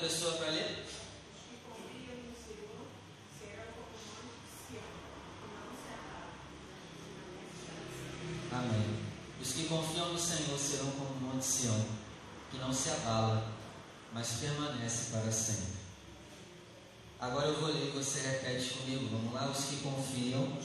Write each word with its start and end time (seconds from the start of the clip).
pessoa 0.00 0.32
para 0.32 0.48
ler? 0.48 0.86
Amém. 8.50 8.98
Os 9.40 9.52
que 9.52 9.64
confiam 9.68 10.08
no 10.12 10.18
Senhor 10.18 10.58
serão 10.58 10.90
como 10.92 11.10
o 11.10 11.20
monte 11.20 11.44
Sião, 11.44 11.84
que 12.50 12.58
não 12.58 12.72
se 12.72 12.90
abala, 12.90 13.52
mas 14.12 14.32
permanece 14.40 15.10
para 15.12 15.30
sempre. 15.30 15.80
Agora 17.20 17.48
eu 17.48 17.60
vou 17.60 17.68
ler 17.68 17.88
e 17.88 17.90
você 17.90 18.20
repete 18.20 18.70
comigo. 18.70 19.08
Vamos 19.12 19.34
lá, 19.34 19.50
os 19.50 19.66
que 19.66 19.76
confiam, 19.76 20.58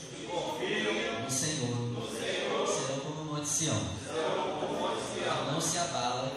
no, 1.24 1.30
Senhor, 1.30 2.68
serão 2.68 3.00
como 3.02 3.22
o 3.22 3.36
monte 3.36 3.48
Sião, 3.48 3.78
que 3.78 5.52
não 5.52 5.60
se 5.60 5.78
abala, 5.78 6.32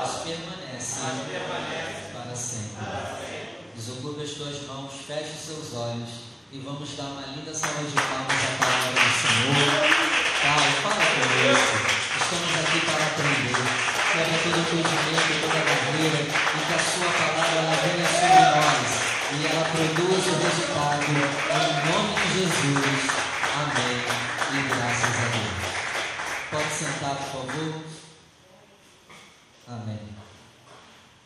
mas 0.00 0.22
permanece, 0.22 1.00
para 2.32 2.36
sempre. 2.36 2.80
Desocupe 3.76 4.22
as 4.22 4.30
tuas 4.30 4.66
mãos, 4.66 4.92
feche 5.06 5.32
os 5.36 5.44
seus 5.44 5.74
olhos 5.74 6.08
e 6.50 6.58
vamos 6.60 6.96
dar 6.96 7.04
uma 7.04 7.26
linda 7.26 7.52
salva 7.54 7.84
de 7.84 7.92
palmas 7.92 8.40
à 8.40 8.56
palavra 8.56 8.92
do 8.92 9.12
Senhor. 9.20 9.68
Pai, 10.40 10.72
fala 10.80 11.04
conosco. 11.12 11.76
Estamos 12.22 12.52
aqui 12.56 12.80
para 12.86 13.04
aprender. 13.04 13.52
Leva 14.16 14.36
todo 14.42 14.56
o 14.56 14.60
entendimento, 14.60 15.32
toda 15.40 15.58
a 15.58 15.64
barreira, 15.64 16.20
e 16.22 16.60
que 16.66 16.72
a 16.72 16.78
sua 16.78 17.10
palavra 17.12 17.58
ela 17.58 17.76
venha 17.84 18.08
sobre 18.08 18.44
nós 18.56 18.88
e 19.32 19.46
ela 19.46 19.64
produza 19.64 20.30
o 20.30 20.40
resultado 20.42 21.04
em 21.04 21.20
nome 21.92 22.12
de 22.16 22.32
Jesus. 22.32 23.02
Amém. 23.60 23.96
E 24.52 24.68
graças 24.68 25.14
a 25.16 25.28
Deus. 25.32 25.60
Pode 26.50 26.72
sentar, 26.72 27.14
por 27.16 27.46
favor. 27.46 27.72
Amém. 29.68 30.21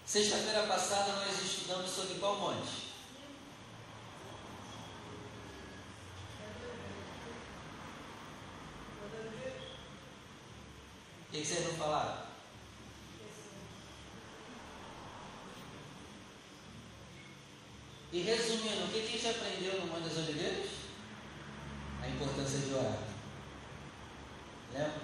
Sexta-feira 0.06 0.62
passada 0.62 1.12
nós 1.14 1.42
estudamos 1.42 1.90
sobre 1.90 2.14
qual 2.20 2.36
monte? 2.38 2.86
que, 11.36 11.42
que 11.42 11.46
vocês 11.46 11.66
não 11.66 11.74
falaram? 11.74 12.26
E 18.12 18.22
resumindo, 18.22 18.84
o 18.84 18.88
que, 18.88 19.00
que 19.00 19.06
a 19.06 19.10
gente 19.10 19.28
aprendeu 19.28 19.80
no 19.80 19.86
Monte 19.88 20.08
das 20.08 20.16
Oliveiras? 20.18 20.70
A 22.02 22.08
importância 22.08 22.60
de 22.60 22.72
orar. 22.72 22.98
Lembra? 24.72 25.02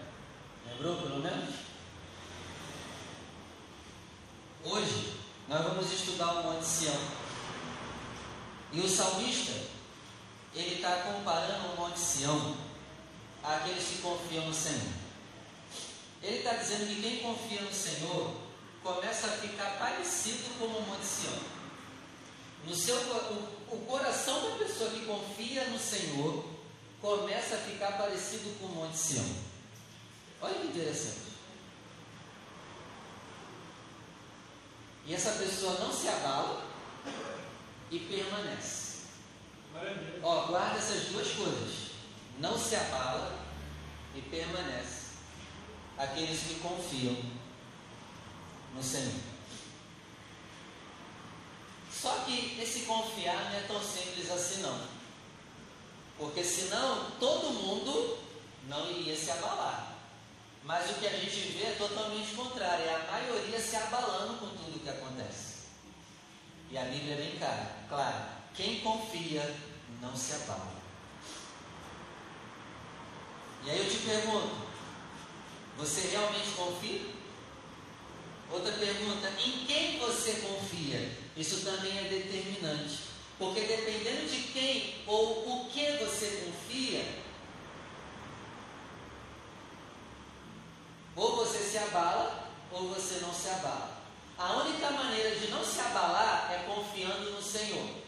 Lembrou 0.66 0.97
pelo 1.03 1.19
menos? 1.19 1.72
Hoje 4.65 5.19
nós 5.49 5.61
vamos 5.65 5.93
estudar 5.93 6.35
o 6.35 6.43
Monte 6.45 6.65
Sião. 6.65 6.97
E 8.73 8.79
o 8.79 8.89
salmista, 8.89 9.53
ele 10.55 10.77
está 10.77 11.03
comparando 11.03 11.73
o 11.73 11.77
Monte 11.77 11.99
Sião 11.99 12.57
àqueles 13.43 13.85
que 13.85 14.03
confiam 14.03 14.47
no 14.47 14.55
Senhor. 14.55 14.93
Ele 16.23 16.39
está 16.39 16.53
dizendo 16.53 16.87
que 16.87 17.03
quem 17.03 17.19
confia 17.19 17.61
no 17.63 17.73
Senhor 17.73 18.37
começa 18.85 19.27
a 19.27 19.31
ficar 19.31 19.79
parecido 19.81 20.57
com 20.57 20.67
o 20.67 20.83
Monte 20.83 21.07
Sião. 21.07 21.39
No 22.65 22.75
seu, 22.77 22.97
o, 22.97 23.75
o 23.75 23.85
coração 23.87 24.49
da 24.49 24.57
pessoa 24.59 24.91
que 24.91 25.05
confia 25.05 25.65
no 25.65 25.79
Senhor 25.79 26.45
começa 27.01 27.57
a 27.57 27.59
ficar 27.59 27.99
parecido 27.99 28.57
com 28.61 28.67
o 28.67 28.75
Monte 28.77 28.97
Sião. 28.97 29.27
Olha 30.41 30.55
que 30.55 30.69
interessante. 30.69 31.31
E 35.06 35.14
essa 35.14 35.33
pessoa 35.33 35.78
não 35.81 35.92
se 35.92 36.08
abala 36.08 36.64
e 37.91 37.98
permanece. 37.98 38.83
Ó, 40.22 40.47
guarda 40.47 40.78
essas 40.78 41.06
duas 41.06 41.28
coisas. 41.33 41.91
Não 42.38 42.56
se 42.59 42.77
abala 42.77 43.38
e 44.15 44.22
permanece 44.22 45.03
aqueles 45.99 46.41
que 46.41 46.60
confiam 46.60 47.16
no 48.75 48.82
Senhor. 48.82 49.32
Só 51.93 52.25
que 52.25 52.60
esse 52.60 52.81
confiar 52.81 53.50
não 53.50 53.59
é 53.59 53.60
tão 53.62 53.81
simples 53.81 54.31
assim 54.31 54.62
não. 54.62 54.87
Porque 56.19 56.43
senão 56.43 57.10
todo 57.19 57.53
mundo 57.53 58.19
não 58.69 58.91
iria 58.91 59.16
se 59.16 59.31
abalar. 59.31 59.91
Mas 60.65 60.91
o 60.91 60.95
que 60.95 61.06
a 61.06 61.11
gente 61.11 61.41
vê 61.53 61.65
é 61.65 61.77
totalmente 61.77 62.34
contrário, 62.34 62.84
é 62.84 62.95
a 62.95 63.11
maioria 63.11 63.61
se 63.61 63.77
abalando 63.77 64.34
com 64.34 64.49
tudo 64.49 64.83
que 64.83 64.89
acontece. 64.89 65.53
E 66.71 66.78
a 66.78 66.84
Bíblia 66.84 67.15
é 67.15 67.17
bem 67.17 67.37
clara, 67.39 67.77
claro, 67.89 68.25
quem 68.55 68.81
confia 68.81 69.55
não 70.01 70.17
se 70.17 70.34
abala. 70.34 70.72
E 73.65 73.71
aí 73.71 73.78
eu 73.78 73.91
te 73.91 73.99
pergunto, 73.99 74.55
você 75.77 76.09
realmente 76.09 76.51
confia? 76.56 77.01
Outra 78.51 78.72
pergunta: 78.72 79.28
em 79.45 79.65
quem 79.67 79.99
você 79.99 80.33
confia? 80.47 81.11
Isso 81.37 81.65
também 81.65 81.99
é 81.99 82.03
determinante. 82.03 82.99
Porque 83.39 83.61
dependendo 83.61 84.28
de 84.28 84.43
quem 84.53 85.03
ou 85.06 85.49
o 85.49 85.71
que 85.71 85.91
você 85.93 86.45
confia, 86.45 87.05
ou 91.17 91.37
você 91.37 91.59
se 91.59 91.78
abala 91.78 92.49
ou 92.71 92.89
você 92.89 93.21
não 93.21 93.33
se 93.33 93.49
abala. 93.49 94.03
A 94.39 94.56
única 94.56 94.91
maneira 94.91 95.37
de 95.37 95.49
não 95.49 95.65
se 95.65 95.81
abalar 95.81 96.50
é 96.53 96.65
confiando 96.67 97.31
no 97.31 97.43
Senhor. 97.43 98.03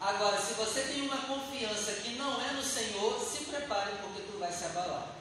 Agora, 0.00 0.38
se 0.38 0.54
você 0.54 0.82
tem 0.82 1.02
uma 1.02 1.16
confiança 1.16 1.92
que 1.92 2.10
não 2.16 2.40
é 2.40 2.52
no 2.52 2.62
Senhor, 2.62 3.18
se 3.20 3.44
prepare 3.44 3.92
porque 4.02 4.22
tu 4.22 4.38
vai 4.38 4.52
se 4.52 4.64
abalar. 4.64 5.14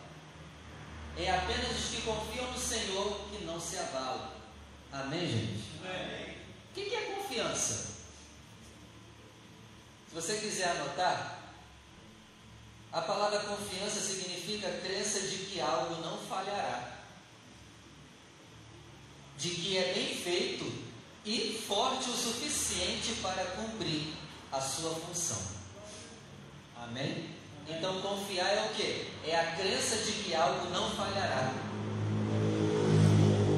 É 1.16 1.29
apenas 1.29 1.72
os 1.72 1.85
que 1.90 2.02
confiam 2.02 2.52
no 2.52 2.59
Senhor 2.59 3.19
que 3.29 3.46
não 3.46 3.59
se 3.59 3.78
abalam. 3.78 4.31
Amém, 4.91 5.28
gente? 5.28 5.63
Amém. 5.79 6.38
O 6.72 6.73
que 6.73 6.96
é 6.96 7.02
confiança? 7.16 7.94
Se 10.09 10.16
você 10.16 10.38
quiser 10.38 10.69
anotar, 10.72 11.40
a 12.91 13.02
palavra 13.02 13.40
confiança 13.40 14.00
significa 14.00 14.69
crença 14.84 15.22
de 15.22 15.38
que 15.38 15.62
algo 15.62 16.02
não 16.02 16.18
falhará, 16.18 16.92
de 19.43 19.49
que 19.49 19.77
é 19.77 19.93
bem 19.93 20.15
feito 20.15 20.71
e 21.25 21.61
forte 21.67 22.09
o 22.09 22.13
suficiente 22.13 23.11
para 23.21 23.43
cumprir 23.43 24.13
a 24.49 24.61
sua 24.61 24.91
função. 24.91 25.37
Amém? 26.81 27.29
Então 27.67 28.01
confiar 28.01 28.47
é 28.47 28.69
o 28.71 28.73
que? 28.73 29.11
É 29.27 29.37
a 29.37 29.51
crença 29.57 29.97
de 29.97 30.13
que 30.13 30.33
algo 30.33 30.69
não 30.69 30.89
falhará. 30.91 31.51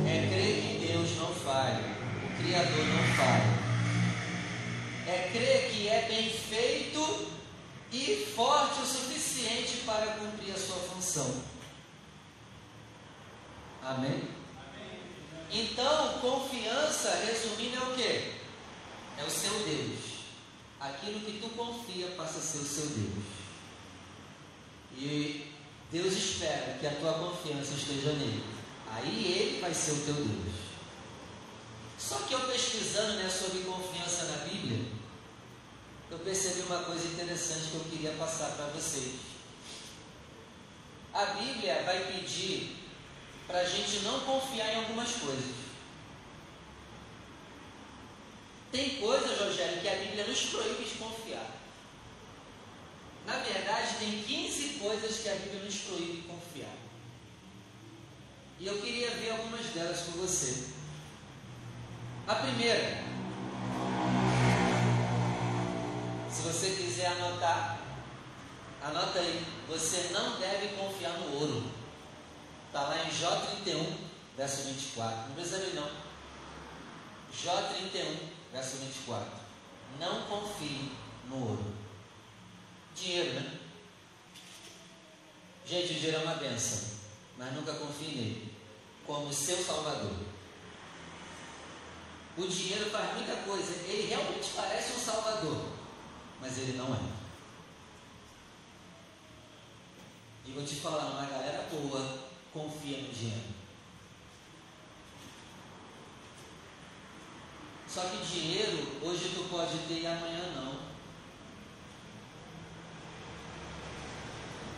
É 0.07 0.27
crer 0.27 0.61
que 0.63 0.87
Deus 0.87 1.17
não 1.17 1.31
falha, 1.35 1.83
o 2.23 2.43
Criador 2.43 2.85
não 2.87 3.03
falha. 3.15 3.65
É 5.07 5.29
crer 5.31 5.71
que 5.71 5.87
é 5.87 6.07
bem 6.07 6.31
feito 6.31 7.31
e 7.91 8.25
forte 8.35 8.81
o 8.81 8.85
suficiente 8.87 9.83
para 9.85 10.13
cumprir 10.13 10.51
a 10.51 10.57
sua 10.57 10.77
função. 10.77 11.43
Amém? 13.83 14.34
Então, 15.57 16.19
confiança, 16.19 17.15
resumindo, 17.25 17.77
é 17.77 17.79
o 17.79 17.95
que? 17.95 18.33
É 19.17 19.23
o 19.25 19.29
seu 19.29 19.53
Deus. 19.59 19.99
Aquilo 20.81 21.21
que 21.21 21.39
tu 21.39 21.47
confia 21.55 22.07
passa 22.17 22.39
a 22.39 22.41
ser 22.41 22.57
o 22.57 22.65
seu 22.65 22.87
Deus. 22.87 23.25
E 24.97 25.53
Deus 25.89 26.13
espera 26.13 26.77
que 26.77 26.85
a 26.85 26.95
tua 26.95 27.13
confiança 27.13 27.73
esteja 27.73 28.11
nele. 28.11 28.43
Aí 28.91 29.31
ele 29.31 29.61
vai 29.61 29.73
ser 29.73 29.93
o 29.93 30.05
teu 30.05 30.13
Deus. 30.15 30.55
Só 31.97 32.17
que 32.27 32.33
eu 32.33 32.41
pesquisando 32.41 33.13
né, 33.13 33.29
sobre 33.29 33.59
confiança 33.59 34.25
na 34.25 34.45
Bíblia, 34.45 34.85
eu 36.11 36.19
percebi 36.19 36.63
uma 36.63 36.79
coisa 36.79 37.07
interessante 37.07 37.69
que 37.71 37.75
eu 37.75 37.85
queria 37.89 38.11
passar 38.11 38.51
para 38.57 38.65
vocês. 38.65 39.13
A 41.13 41.25
Bíblia 41.27 41.81
vai 41.85 42.11
pedir 42.11 42.84
para 43.47 43.59
a 43.59 43.65
gente 43.65 43.99
não 43.99 44.19
confiar 44.21 44.73
em 44.73 44.77
algumas 44.77 45.11
coisas. 45.11 45.55
Tem 48.71 48.97
coisas, 48.97 49.39
Rogério, 49.39 49.81
que 49.81 49.87
a 49.87 49.95
Bíblia 49.95 50.27
nos 50.27 50.41
proíbe 50.47 50.83
de 50.83 50.95
confiar. 50.95 51.49
Na 53.25 53.37
verdade, 53.37 53.95
tem 53.99 54.23
15 54.23 54.79
coisas 54.79 55.19
que 55.19 55.29
a 55.29 55.35
Bíblia 55.35 55.63
nos 55.63 55.75
proíbe 55.77 56.27
confiar. 56.27 56.75
E 58.59 58.67
eu 58.67 58.81
queria 58.81 59.11
ver 59.11 59.31
algumas 59.31 59.65
delas 59.67 60.01
com 60.01 60.11
você. 60.13 60.69
A 62.27 62.35
primeira, 62.35 63.03
se 66.29 66.41
você 66.41 66.71
quiser 66.71 67.07
anotar, 67.07 67.79
anota 68.81 69.19
aí. 69.19 69.45
Você 69.67 70.09
não 70.11 70.39
deve 70.39 70.75
confiar 70.75 71.17
no 71.19 71.39
ouro. 71.39 71.74
Está 72.75 72.89
lá 72.89 73.05
em 73.05 73.09
Jó 73.09 73.33
31, 73.63 73.97
verso 74.35 74.63
24. 74.63 75.29
Não 75.29 75.35
precisa 75.35 75.59
ver 75.59 75.75
não. 75.75 75.89
Jó 77.31 77.55
31, 77.69 77.89
31, 77.89 78.29
verso 78.51 78.75
24. 78.75 79.31
Não 79.97 80.23
confie 80.23 80.91
no 81.29 81.51
ouro. 81.51 81.73
Dinheiro, 82.93 83.39
né? 83.39 83.59
Gente, 85.65 85.93
o 85.93 85.95
dinheiro 85.95 86.17
é 86.17 86.23
uma 86.23 86.35
benção, 86.35 86.97
mas 87.37 87.53
nunca 87.53 87.75
confie 87.75 88.13
nele 88.13 88.53
como 89.07 89.31
seu 89.31 89.63
salvador. 89.63 90.17
O 92.37 92.45
dinheiro 92.45 92.89
faz 92.89 93.13
muita 93.13 93.37
coisa, 93.37 93.71
ele 93.87 94.07
realmente 94.09 94.49
parece 94.53 94.91
um 94.91 94.99
salvador, 94.99 95.65
mas 96.41 96.57
ele 96.57 96.77
não 96.77 96.93
é. 96.93 96.99
E 100.45 100.51
vou 100.51 100.65
te 100.65 100.75
falar, 100.75 101.05
uma 101.05 101.25
galera 101.25 101.69
boa 101.71 102.24
confia 102.55 102.99
no 102.99 103.09
dinheiro. 103.09 103.53
Só 107.85 108.01
que 108.01 108.25
dinheiro, 108.25 108.97
hoje 109.01 109.33
tu 109.35 109.49
pode 109.49 109.77
ter 109.89 110.01
e 110.01 110.07
amanhã 110.07 110.53
não. 110.55 110.79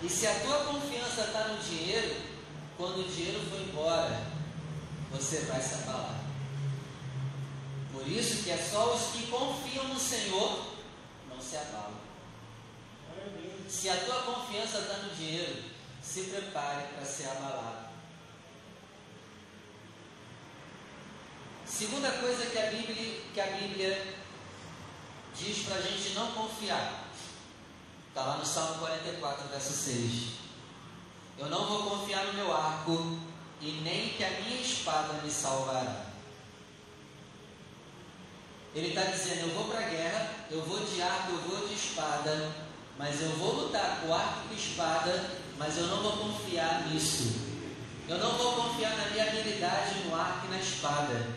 E 0.01 0.09
se 0.09 0.25
a 0.25 0.39
tua 0.39 0.65
confiança 0.65 1.21
está 1.21 1.47
no 1.49 1.63
dinheiro, 1.63 2.15
quando 2.75 2.99
o 2.99 3.11
dinheiro 3.11 3.39
for 3.47 3.59
embora, 3.59 4.21
você 5.11 5.41
vai 5.41 5.61
se 5.61 5.75
abalar. 5.75 6.23
Por 7.91 8.07
isso 8.07 8.43
que 8.43 8.51
é 8.51 8.57
só 8.57 8.95
os 8.95 9.11
que 9.11 9.27
confiam 9.27 9.87
no 9.87 9.99
Senhor 9.99 10.75
não 11.29 11.39
se 11.39 11.57
abalam. 11.57 12.07
Se 13.69 13.89
a 13.89 13.97
tua 13.97 14.21
confiança 14.21 14.79
está 14.79 14.97
no 14.97 15.15
dinheiro, 15.15 15.76
se 16.17 16.31
prepare 16.31 16.87
para 16.95 17.05
ser 17.05 17.27
abalado. 17.29 17.89
Segunda 21.63 22.09
coisa 22.09 22.47
que 22.47 22.57
a 22.57 22.71
Bíblia, 22.71 23.21
que 23.31 23.39
a 23.39 23.45
Bíblia 23.45 24.15
diz 25.35 25.59
para 25.59 25.75
a 25.75 25.81
gente 25.81 26.15
não 26.15 26.31
confiar. 26.31 27.05
Está 28.09 28.23
lá 28.25 28.37
no 28.37 28.45
Salmo 28.45 28.79
44, 28.79 29.47
verso 29.49 29.73
6. 29.73 30.29
Eu 31.37 31.49
não 31.49 31.67
vou 31.67 31.83
confiar 31.83 32.25
no 32.25 32.33
meu 32.33 32.51
arco 32.51 33.19
e 33.61 33.71
nem 33.83 34.09
que 34.09 34.23
a 34.23 34.41
minha 34.41 34.59
espada 34.59 35.21
me 35.21 35.29
salvará. 35.29 36.07
Ele 38.73 38.87
está 38.87 39.03
dizendo: 39.03 39.49
Eu 39.49 39.53
vou 39.53 39.65
para 39.65 39.85
a 39.85 39.89
guerra, 39.89 40.31
eu 40.49 40.63
vou 40.63 40.83
de 40.83 40.99
arco, 40.99 41.33
eu 41.33 41.41
vou 41.41 41.67
de 41.67 41.75
espada, 41.75 42.51
mas 42.97 43.21
eu 43.21 43.29
vou 43.33 43.53
lutar 43.53 44.01
com 44.01 44.11
arco 44.11 44.51
e 44.51 44.55
espada, 44.55 45.45
mas 45.57 45.77
eu 45.77 45.87
não 45.87 46.01
vou 46.01 46.11
confiar 46.13 46.87
nisso. 46.87 47.47
Eu 48.07 48.17
não 48.19 48.31
vou 48.37 48.53
confiar 48.53 48.95
na 48.95 49.09
minha 49.09 49.23
habilidade 49.27 49.99
no 50.05 50.15
arco 50.15 50.47
e 50.47 50.49
na 50.49 50.59
espada. 50.59 51.27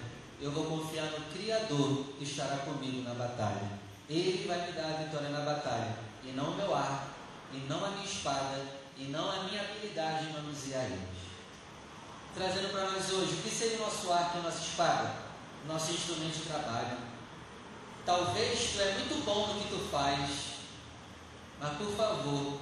Eu 0.40 0.52
vou 0.52 0.64
confiar 0.64 1.06
no 1.06 1.25
Criador 1.32 2.05
que 2.19 2.25
estará 2.25 2.58
comigo 2.58 3.02
na 3.02 3.14
batalha. 3.14 3.81
Ele 4.08 4.46
vai 4.46 4.67
me 4.67 4.72
dar 4.72 4.87
a 4.87 5.02
vitória 5.02 5.28
na 5.31 5.40
batalha 5.40 6.11
e 6.25 6.32
não 6.32 6.52
o 6.52 6.56
meu 6.56 6.75
arco, 6.75 7.06
e 7.52 7.58
não 7.69 7.84
a 7.84 7.90
minha 7.90 8.05
espada, 8.05 8.62
e 8.96 9.05
não 9.05 9.31
a 9.31 9.44
minha 9.44 9.61
habilidade 9.61 10.26
em 10.26 10.32
manusear 10.32 10.84
eles. 10.84 11.20
Trazendo 12.34 12.70
para 12.70 12.90
nós 12.90 13.11
hoje, 13.11 13.32
o 13.32 13.43
que 13.43 13.50
seria 13.50 13.78
o 13.78 13.81
nosso 13.81 14.12
arco 14.12 14.37
e 14.37 14.40
a 14.40 14.43
nossa 14.43 14.61
espada? 14.61 15.14
Nosso 15.66 15.93
instrumento 15.93 16.38
de 16.38 16.44
trabalho. 16.44 16.96
Talvez 18.06 18.73
tu 18.73 18.81
é 18.81 18.93
muito 18.94 19.25
bom 19.25 19.49
no 19.49 19.61
que 19.61 19.69
tu 19.69 19.88
faz, 19.90 20.31
mas 21.58 21.76
por 21.76 21.94
favor, 21.96 22.61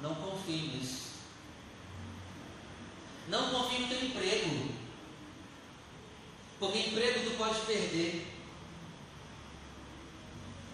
não 0.00 0.14
confie 0.14 0.68
nisso. 0.68 1.08
Não 3.28 3.50
confie 3.50 3.80
no 3.80 3.88
teu 3.88 4.04
emprego. 4.04 4.68
Porque 6.58 6.78
emprego 6.78 7.30
tu 7.30 7.36
pode 7.36 7.60
perder. 7.60 8.34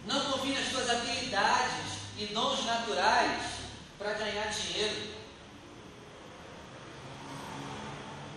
Não 0.07 0.33
confie 0.33 0.53
nas 0.53 0.69
tuas 0.69 0.89
habilidades 0.89 1.99
e 2.19 2.27
dons 2.27 2.65
naturais 2.65 3.43
para 3.99 4.13
ganhar 4.15 4.47
dinheiro. 4.49 5.15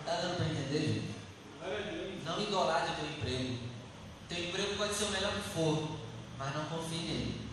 Está 0.00 0.20
dando 0.22 0.36
para 0.36 0.46
entender, 0.46 0.80
gente? 0.80 2.24
Não 2.24 2.42
idolatre 2.42 2.96
teu 2.96 3.10
emprego. 3.10 3.58
Teu 4.28 4.44
emprego 4.44 4.76
pode 4.76 4.94
ser 4.94 5.04
o 5.04 5.10
melhor 5.10 5.32
que 5.32 5.50
for, 5.50 5.98
mas 6.38 6.54
não 6.54 6.64
confie 6.64 6.98
nele. 6.98 7.48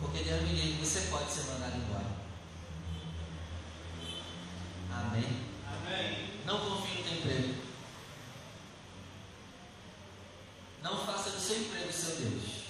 Porque 0.00 0.22
Deus 0.22 0.42
me 0.42 0.52
livre, 0.52 0.84
você 0.84 1.02
pode 1.10 1.30
ser 1.30 1.44
mandado 1.44 1.76
embora. 1.76 2.23
Amém? 5.00 5.24
Amém. 5.66 6.30
Não 6.44 6.58
confie 6.58 6.98
no 6.98 7.04
teu 7.04 7.12
emprego. 7.18 7.54
Não 10.82 11.06
faça 11.06 11.30
do 11.30 11.40
seu 11.40 11.58
emprego 11.58 11.92
seu 11.92 12.16
Deus. 12.16 12.64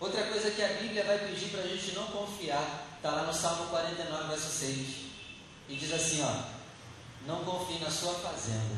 Outra 0.00 0.22
coisa 0.24 0.50
que 0.50 0.62
a 0.62 0.68
Bíblia 0.80 1.04
vai 1.04 1.18
pedir 1.18 1.50
para 1.50 1.60
a 1.60 1.66
gente 1.66 1.92
não 1.92 2.06
confiar, 2.06 2.86
está 2.96 3.10
lá 3.10 3.24
no 3.24 3.34
Salmo 3.34 3.66
49, 3.66 4.28
verso 4.28 4.48
6. 4.48 4.88
E 5.68 5.76
diz 5.76 5.92
assim: 5.92 6.22
ó, 6.22 6.60
não 7.26 7.44
confie 7.44 7.78
na 7.78 7.90
sua 7.90 8.14
fazenda. 8.14 8.76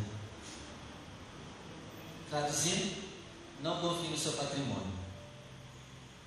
Traduzindo, 2.29 3.03
não 3.61 3.81
confie 3.81 4.09
no 4.09 4.19
seu 4.19 4.33
patrimônio. 4.33 4.93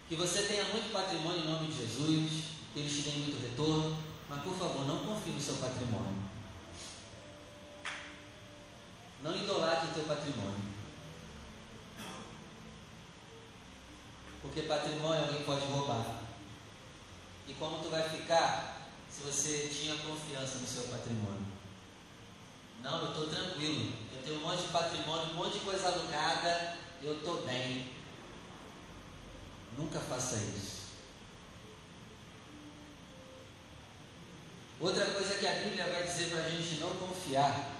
Que 0.07 0.15
você 0.15 0.43
tenha 0.43 0.63
muito 0.65 0.93
patrimônio 0.93 1.41
em 1.41 1.47
nome 1.47 1.67
de 1.67 1.77
Jesus, 1.77 2.43
eles 2.75 2.93
te 2.93 3.01
deem 3.03 3.19
muito 3.19 3.41
retorno, 3.41 3.97
mas 4.29 4.43
por 4.43 4.57
favor, 4.57 4.85
não 4.85 5.05
confie 5.05 5.31
no 5.31 5.39
seu 5.39 5.55
patrimônio. 5.55 6.25
Não 9.23 9.35
idolatre 9.35 9.89
o 9.89 9.93
teu 9.93 10.03
patrimônio. 10.03 10.75
Porque 14.41 14.61
patrimônio 14.63 15.23
alguém 15.23 15.43
pode 15.43 15.65
roubar. 15.65 16.21
E 17.47 17.53
como 17.53 17.81
tu 17.81 17.89
vai 17.89 18.07
ficar 18.09 18.89
se 19.09 19.21
você 19.21 19.69
tinha 19.69 19.95
confiança 19.95 20.59
no 20.59 20.67
seu 20.67 20.83
patrimônio? 20.83 21.45
Não, 22.83 23.01
eu 23.01 23.09
estou 23.09 23.27
tranquilo. 23.27 23.93
Eu 24.13 24.21
tenho 24.21 24.37
um 24.37 24.41
monte 24.41 24.63
de 24.63 24.67
patrimônio, 24.67 25.31
um 25.31 25.35
monte 25.35 25.53
de 25.53 25.65
coisa 25.65 25.87
alugada, 25.87 26.77
eu 27.01 27.17
estou 27.17 27.41
bem. 27.43 27.91
Nunca 29.77 29.99
faça 29.99 30.35
isso. 30.35 30.74
Outra 34.79 35.05
coisa 35.05 35.35
que 35.35 35.47
a 35.47 35.53
Bíblia 35.53 35.85
vai 35.85 36.03
dizer 36.03 36.29
para 36.29 36.43
a 36.43 36.49
gente 36.49 36.81
não 36.81 36.89
confiar 36.95 37.71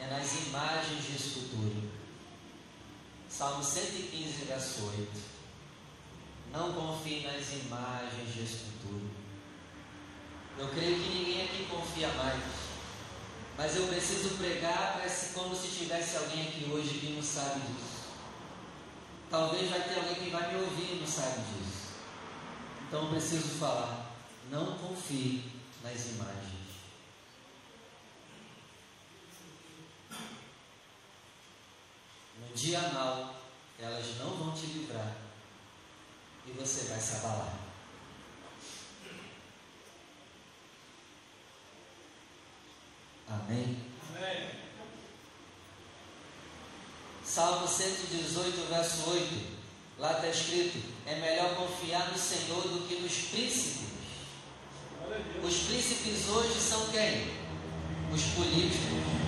é 0.00 0.06
nas 0.06 0.46
imagens 0.46 1.04
de 1.04 1.16
escultura. 1.16 1.96
Salmo 3.28 3.62
115, 3.62 4.44
verso 4.46 4.86
8. 4.86 5.08
Não 6.50 6.72
confie 6.72 7.26
nas 7.26 7.52
imagens 7.52 8.34
de 8.34 8.42
escultura. 8.42 9.10
Eu 10.58 10.68
creio 10.68 10.96
que 10.96 11.08
ninguém 11.10 11.44
aqui 11.44 11.66
confia 11.70 12.08
mais. 12.08 12.42
Mas 13.58 13.76
eu 13.76 13.86
preciso 13.88 14.36
pregar 14.36 14.94
para 14.94 15.10
como 15.34 15.54
se 15.54 15.68
tivesse 15.68 16.16
alguém 16.16 16.48
aqui 16.48 16.70
hoje 16.70 16.98
que 17.00 17.12
não 17.12 17.22
sabe 17.22 17.60
disso. 17.60 18.06
Talvez 19.30 19.68
vai 19.70 19.82
ter 19.82 19.96
alguém 19.96 20.14
que 20.14 20.30
vai 20.30 20.54
me 20.54 20.60
ouvir 20.60 20.94
e 20.94 21.00
não 21.00 21.06
sabe 21.06 21.40
disso. 21.40 21.88
Então 22.88 23.04
eu 23.04 23.10
preciso 23.10 23.58
falar. 23.58 24.14
Não 24.50 24.78
confie 24.78 25.55
nas 25.86 26.06
imagens. 26.06 26.66
No 32.40 32.54
dia 32.54 32.80
mal, 32.88 33.36
elas 33.78 34.18
não 34.18 34.30
vão 34.36 34.54
te 34.54 34.66
livrar 34.66 35.16
e 36.46 36.50
você 36.52 36.86
vai 36.86 37.00
se 37.00 37.16
abalar. 37.16 37.58
Amém? 43.28 43.76
Amém. 44.16 44.50
Salmo 47.24 47.66
118, 47.68 48.68
verso 48.68 49.10
8. 49.10 49.56
Lá 49.98 50.12
está 50.12 50.28
escrito: 50.28 50.78
é 51.06 51.16
melhor 51.16 51.56
confiar 51.56 52.10
no 52.10 52.18
Senhor 52.18 52.62
do 52.62 52.88
que 52.88 53.00
nos 53.00 53.12
príncipes. 53.12 53.95
Os 55.42 55.58
príncipes 55.58 56.28
hoje 56.28 56.60
são 56.60 56.86
quem? 56.88 57.32
Os 58.12 58.22
políticos. 58.34 59.26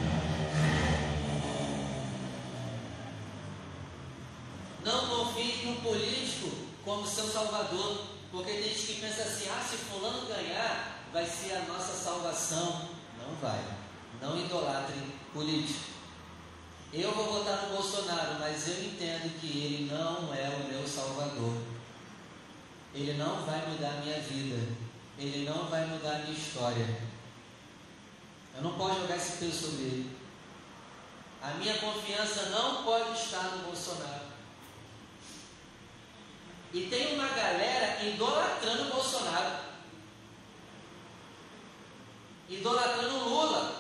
Não 4.85 5.07
confie 5.09 5.67
no 5.67 5.77
político 5.81 6.51
como 6.85 7.07
seu 7.07 7.27
salvador, 7.27 8.07
porque 8.33 8.53
tem 8.53 8.63
gente 8.65 8.87
que 8.87 9.01
pensa 9.01 9.23
assim: 9.23 9.49
ah, 9.49 9.63
se 9.63 9.77
Fulano 9.77 10.27
ganhar, 10.27 11.05
vai 11.13 11.25
ser 11.25 11.55
a 11.55 11.65
nossa 11.67 11.93
salvação. 11.93 12.89
Não 13.21 13.35
vai. 13.41 13.63
Não 14.21 14.39
idolatre 14.39 14.97
político. 15.33 15.99
Eu 16.93 17.13
vou 17.13 17.33
votar 17.35 17.65
no 17.65 17.77
Bolsonaro, 17.77 18.41
mas 18.41 18.67
eu 18.67 18.83
entendo 18.85 19.39
que 19.41 19.47
ele 19.47 19.93
não 19.93 20.35
é 20.35 20.49
o 20.49 20.73
meu 20.73 20.89
salvador. 20.89 21.55
Ele 22.95 23.13
não 23.13 23.45
vai 23.45 23.69
mudar 23.69 23.91
a 23.91 24.01
minha 24.01 24.19
vida. 24.21 24.88
Ele 25.19 25.49
não 25.49 25.67
vai 25.67 25.85
mudar 25.87 26.17
a 26.17 26.19
minha 26.21 26.39
história. 26.39 26.87
Eu 28.55 28.63
não 28.63 28.75
posso 28.75 29.01
jogar 29.01 29.17
esse 29.17 29.39
peso 29.39 29.67
sobre 29.67 29.83
ele. 29.83 30.17
A 31.43 31.55
minha 31.55 31.79
confiança 31.79 32.51
não 32.51 32.85
pode 32.85 33.19
estar 33.19 33.43
no 33.43 33.65
Bolsonaro. 33.65 34.29
E 36.73 36.83
tem 36.87 37.15
uma 37.15 37.29
galera 37.29 38.03
idolatrando 38.05 38.83
o 38.85 38.95
Bolsonaro. 38.95 39.65
Idolatrando 42.49 43.29
Lula. 43.29 43.79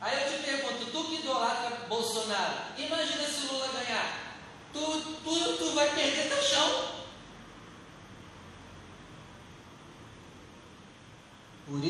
Aí 0.00 0.22
eu 0.22 0.36
te 0.36 0.44
pergunto, 0.44 0.90
tu 0.92 1.04
que 1.04 1.16
idolatra 1.16 1.86
Bolsonaro, 1.88 2.54
imagina 2.76 3.26
se 3.26 3.46
Lula 3.46 3.68
ganhar. 3.68 4.38
Tu, 4.72 4.80
tu, 5.24 5.56
tu 5.56 5.74
vai 5.74 5.94
perder 5.94 6.28
teu 6.28 6.42
chão. 6.42 6.94
Por 11.66 11.82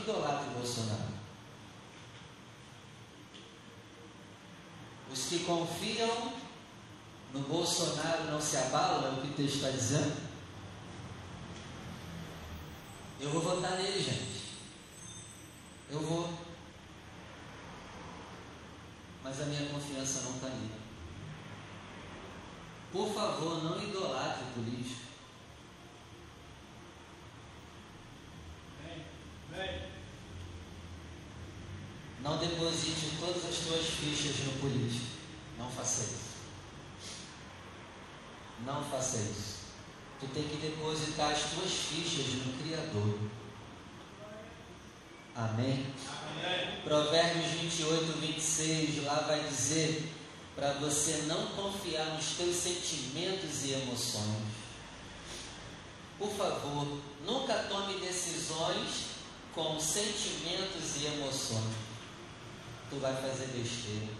não 0.00 0.14
idolatre 0.14 0.50
Bolsonaro. 0.50 1.20
Os 5.12 5.26
que 5.26 5.40
confiam 5.40 6.32
no 7.32 7.40
Bolsonaro 7.40 8.24
não 8.30 8.40
se 8.40 8.56
abalam, 8.56 9.06
é 9.06 9.18
o 9.18 9.22
que 9.22 9.28
o 9.28 9.34
texto 9.34 9.56
está 9.56 9.70
dizendo. 9.70 10.30
Eu 13.20 13.30
vou 13.30 13.42
votar 13.42 13.72
nele, 13.72 14.02
gente. 14.02 14.40
Eu 15.90 16.00
vou. 16.00 16.32
Mas 19.22 19.40
a 19.42 19.46
minha 19.46 19.68
confiança 19.68 20.22
não 20.22 20.36
está 20.36 20.48
nele. 20.48 20.80
Por 22.92 23.12
favor, 23.12 23.62
não 23.62 23.82
idolatre 23.82 24.44
o 24.44 24.54
político. 24.54 25.09
Não 32.30 32.38
deposite 32.38 33.16
todas 33.18 33.44
as 33.44 33.56
tuas 33.66 33.86
fichas 33.86 34.46
no 34.46 34.52
político. 34.60 35.04
Não 35.58 35.68
faça 35.68 36.02
isso. 36.02 36.30
Não 38.64 38.84
faça 38.84 39.16
isso. 39.16 39.56
Tu 40.20 40.28
tem 40.28 40.44
que 40.44 40.58
depositar 40.58 41.32
as 41.32 41.42
tuas 41.50 41.72
fichas 41.72 42.34
no 42.46 42.52
Criador. 42.62 43.18
Amém? 45.34 45.86
Amém. 46.06 46.80
Provérbios 46.84 47.46
28, 47.62 48.20
26, 48.20 49.04
lá 49.04 49.24
vai 49.26 49.42
dizer 49.48 50.08
para 50.54 50.74
você 50.74 51.24
não 51.26 51.48
confiar 51.48 52.14
nos 52.14 52.36
teus 52.36 52.54
sentimentos 52.54 53.64
e 53.64 53.72
emoções. 53.72 54.46
Por 56.16 56.30
favor, 56.36 56.86
nunca 57.26 57.54
tome 57.68 57.98
decisões 57.98 59.06
com 59.52 59.80
sentimentos 59.80 60.96
e 61.00 61.06
emoções. 61.06 61.89
Tu 62.90 62.96
vai 62.96 63.14
fazer 63.14 63.46
besteira. 63.56 64.12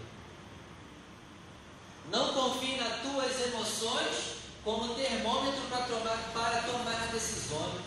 Não 2.09 2.33
confie 2.33 2.77
nas 2.77 3.01
tuas 3.01 3.47
emoções 3.47 4.35
como 4.63 4.95
termômetro 4.95 5.61
para 5.69 5.85
tomar, 5.85 6.31
para 6.33 6.61
tomar 6.63 7.07
decisões. 7.11 7.81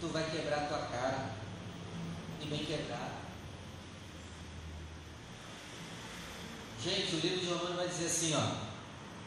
Tu 0.00 0.06
vai 0.08 0.30
quebrar 0.30 0.68
tua 0.68 0.78
cara. 0.78 1.34
E 2.40 2.46
bem 2.46 2.64
quebrado. 2.64 3.20
Gente, 6.82 7.16
o 7.16 7.20
livro 7.20 7.40
de 7.40 7.46
Romano 7.52 7.76
vai 7.76 7.88
dizer 7.88 8.06
assim, 8.06 8.34
ó. 8.34 8.70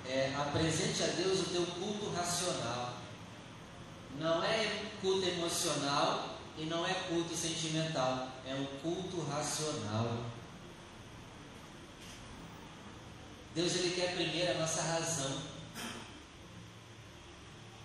É, 0.09 0.33
apresente 0.35 1.03
a 1.03 1.07
Deus 1.07 1.41
o 1.41 1.49
teu 1.51 1.65
culto 1.65 2.09
racional. 2.11 2.95
Não 4.19 4.43
é 4.43 4.89
culto 5.01 5.27
emocional 5.27 6.37
e 6.57 6.65
não 6.65 6.85
é 6.85 6.93
culto 7.07 7.35
sentimental. 7.35 8.29
É 8.45 8.55
um 8.55 8.65
culto 8.81 9.21
racional. 9.29 10.25
Deus 13.55 13.75
ele 13.75 13.95
quer 13.95 14.15
primeiro 14.15 14.51
a 14.51 14.55
nossa 14.55 14.81
razão. 14.81 15.41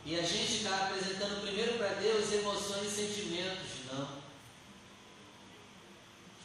E 0.04 0.18
a 0.18 0.22
gente 0.22 0.56
está 0.56 0.86
apresentando 0.86 1.42
primeiro 1.42 1.76
para 1.76 1.88
Deus 1.88 2.32
emoções 2.32 2.90
e 2.90 2.96
sentimentos, 2.96 3.68
não. 3.92 4.08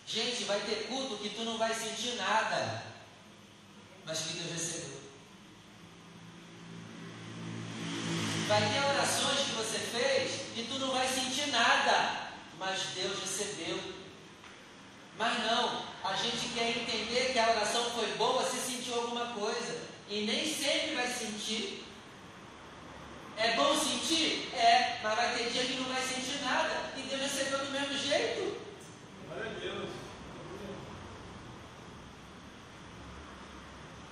Gente, 0.05 0.43
vai 0.43 0.59
ter 0.59 0.87
culto 0.87 1.17
que 1.17 1.29
tu 1.29 1.43
não 1.43 1.57
vai 1.57 1.73
sentir 1.73 2.15
nada, 2.15 2.83
mas 4.05 4.19
que 4.19 4.33
Deus 4.33 4.51
recebeu. 4.51 5.01
Vai 8.47 8.61
ter 8.73 8.85
orações 8.85 9.39
que 9.39 9.55
você 9.55 9.79
fez 9.79 10.57
e 10.57 10.67
tu 10.69 10.77
não 10.79 10.91
vai 10.91 11.07
sentir 11.07 11.47
nada, 11.47 12.31
mas 12.59 12.81
Deus 12.93 13.17
recebeu. 13.21 14.02
Mas 15.17 15.43
não, 15.45 15.83
a 16.03 16.13
gente 16.15 16.49
quer 16.49 16.69
entender 16.69 17.31
que 17.31 17.39
a 17.39 17.49
oração 17.49 17.91
foi 17.91 18.07
boa 18.17 18.43
se 18.43 18.57
sentiu 18.57 18.95
alguma 18.95 19.27
coisa. 19.27 19.81
E 20.09 20.25
nem 20.25 20.45
sempre 20.45 20.95
vai 20.95 21.07
sentir. 21.07 21.85
É 23.37 23.55
bom 23.55 23.75
sentir? 23.75 24.49
É, 24.53 24.99
mas 25.01 25.15
vai 25.15 25.35
ter 25.35 25.49
dia 25.51 25.65
que 25.65 25.75
não 25.75 25.93
vai 25.93 26.01
sentir 26.01 26.41
nada. 26.43 26.91
E 26.97 27.01
Deus 27.01 27.21
recebeu 27.21 27.59
do 27.59 27.71
mesmo 27.71 27.97
jeito. 27.97 28.61
Glória 29.27 29.51
a 29.51 29.59
Deus. 29.59 29.89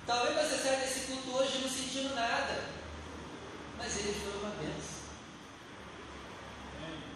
Talvez 0.06 0.34
você 0.34 0.56
saia 0.58 0.78
desse 0.78 1.06
culto 1.06 1.36
hoje 1.36 1.58
não 1.58 1.68
sentindo 1.68 2.14
nada. 2.14 2.64
Mas 3.78 3.96
ele 3.98 4.14
foi 4.14 4.40
uma 4.40 4.50
benção. 4.50 5.02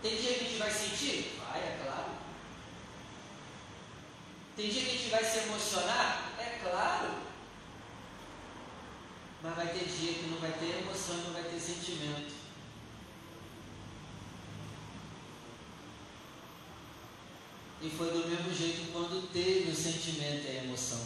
Tem 0.02 0.16
dia 0.16 0.34
que 0.34 0.44
a 0.44 0.48
gente 0.48 0.58
vai 0.58 0.70
sentir? 0.70 1.38
Vai, 1.38 1.60
é 1.60 1.78
claro. 1.84 2.15
Tem 4.56 4.70
dia 4.70 4.82
que 4.84 4.88
a 4.88 4.92
gente 4.92 5.10
vai 5.10 5.22
se 5.22 5.38
emocionar? 5.40 6.32
É 6.38 6.58
claro. 6.62 7.14
Mas 9.42 9.54
vai 9.54 9.68
ter 9.68 9.84
dia 9.84 10.14
que 10.14 10.30
não 10.30 10.38
vai 10.38 10.50
ter 10.52 10.78
emoção 10.78 11.18
e 11.18 11.22
não 11.24 11.32
vai 11.34 11.42
ter 11.42 11.60
sentimento. 11.60 12.34
E 17.82 17.90
foi 17.90 18.10
do 18.10 18.26
mesmo 18.26 18.54
jeito 18.54 18.90
quando 18.92 19.30
teve 19.30 19.70
o 19.70 19.76
sentimento 19.76 20.46
e 20.46 20.48
a 20.48 20.64
emoção. 20.64 21.00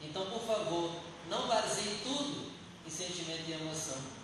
Então, 0.00 0.30
por 0.30 0.40
favor, 0.46 1.02
não 1.28 1.46
baseie 1.46 2.00
tudo 2.02 2.50
em 2.86 2.90
sentimento 2.90 3.44
e 3.46 3.52
emoção. 3.52 4.19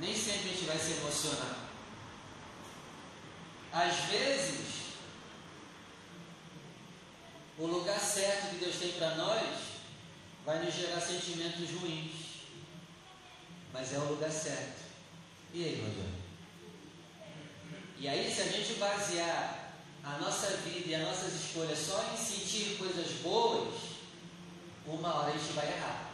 Nem 0.00 0.14
sempre 0.14 0.50
a 0.50 0.52
gente 0.52 0.64
vai 0.64 0.78
se 0.78 0.92
emocionar. 0.92 1.68
Às 3.72 3.96
vezes, 4.10 4.66
o 7.58 7.66
lugar 7.66 7.98
certo 7.98 8.50
que 8.50 8.64
Deus 8.64 8.76
tem 8.76 8.92
para 8.92 9.16
nós 9.16 9.58
vai 10.44 10.64
nos 10.64 10.74
gerar 10.74 11.00
sentimentos 11.00 11.70
ruins. 11.70 12.12
Mas 13.72 13.92
é 13.92 13.98
o 13.98 14.08
lugar 14.08 14.30
certo. 14.30 14.82
E 15.52 15.64
aí, 15.64 15.74
Rogério? 15.80 16.18
E 17.98 18.08
aí, 18.08 18.32
se 18.32 18.42
a 18.42 18.44
gente 18.44 18.74
basear 18.74 19.74
a 20.04 20.18
nossa 20.18 20.56
vida 20.58 20.88
e 20.88 20.94
as 20.94 21.02
nossas 21.02 21.34
escolhas 21.34 21.78
só 21.78 22.02
em 22.12 22.16
sentir 22.16 22.76
coisas 22.78 23.20
boas, 23.20 23.74
uma 24.86 25.14
hora 25.14 25.34
a 25.34 25.36
gente 25.36 25.52
vai 25.52 25.66
errar. 25.66 26.07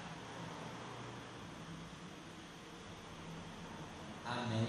Amém. 4.44 4.68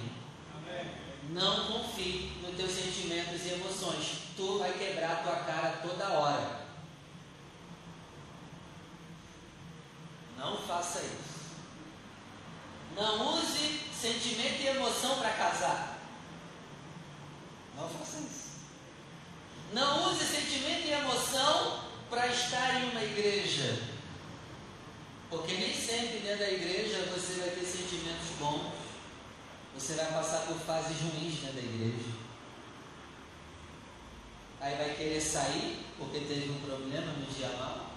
Não 1.32 1.66
confie 1.66 2.32
nos 2.42 2.56
teus 2.56 2.72
sentimentos 2.72 3.46
e 3.46 3.54
emoções. 3.54 4.20
Tu 4.38 4.58
vai 4.58 4.72
quebrar 4.74 5.12
a 5.12 5.16
tua 5.16 5.36
cara 5.38 5.80
toda 5.82 6.10
hora. 6.10 6.66
Não 10.38 10.58
faça 10.58 11.00
isso. 11.00 11.36
Não 12.96 13.36
use 13.36 13.82
sentimento 13.94 14.62
e 14.62 14.68
emoção 14.68 15.18
para 15.18 15.32
casar. 15.32 15.98
Não 17.76 17.90
faça 17.90 18.20
isso. 18.20 18.46
Não 19.74 20.12
use 20.12 20.24
sentimento 20.24 20.88
e 20.88 20.92
emoção 20.92 21.84
para 22.10 22.28
estar 22.28 22.82
em 22.82 22.92
uma 22.92 23.04
igreja. 23.04 23.82
Porque 25.30 25.54
nem 25.54 25.74
sempre 25.74 26.20
dentro 26.20 26.40
da 26.40 26.52
igreja 26.52 27.12
você 27.14 27.42
vai 27.42 27.50
ter 27.50 27.66
sentimentos 27.66 28.30
bons. 28.40 28.85
Você 29.78 29.94
vai 29.96 30.06
passar 30.06 30.46
por 30.48 30.58
fases 30.58 31.02
ruins 31.02 31.42
dentro 31.42 31.56
da 31.56 31.62
igreja. 31.62 32.10
Aí 34.62 34.76
vai 34.78 34.96
querer 34.96 35.22
sair 35.22 35.86
porque 35.98 36.22
teve 36.22 36.50
um 36.50 36.62
problema 36.62 37.12
no 37.12 37.26
dia 37.26 37.50
mal. 37.50 37.92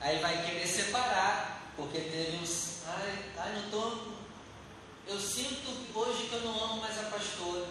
Aí 0.00 0.18
vai 0.18 0.44
querer 0.44 0.66
separar 0.66 1.72
porque 1.76 2.00
teve 2.00 2.36
uns. 2.38 2.82
Ai, 2.86 3.32
ai, 3.38 3.52
não 3.54 3.64
estou. 3.64 4.16
Eu 5.06 5.20
sinto 5.20 5.70
hoje 5.94 6.28
que 6.28 6.34
eu 6.34 6.42
não 6.42 6.64
amo 6.64 6.80
mais 6.80 6.98
a 6.98 7.04
pastora. 7.04 7.66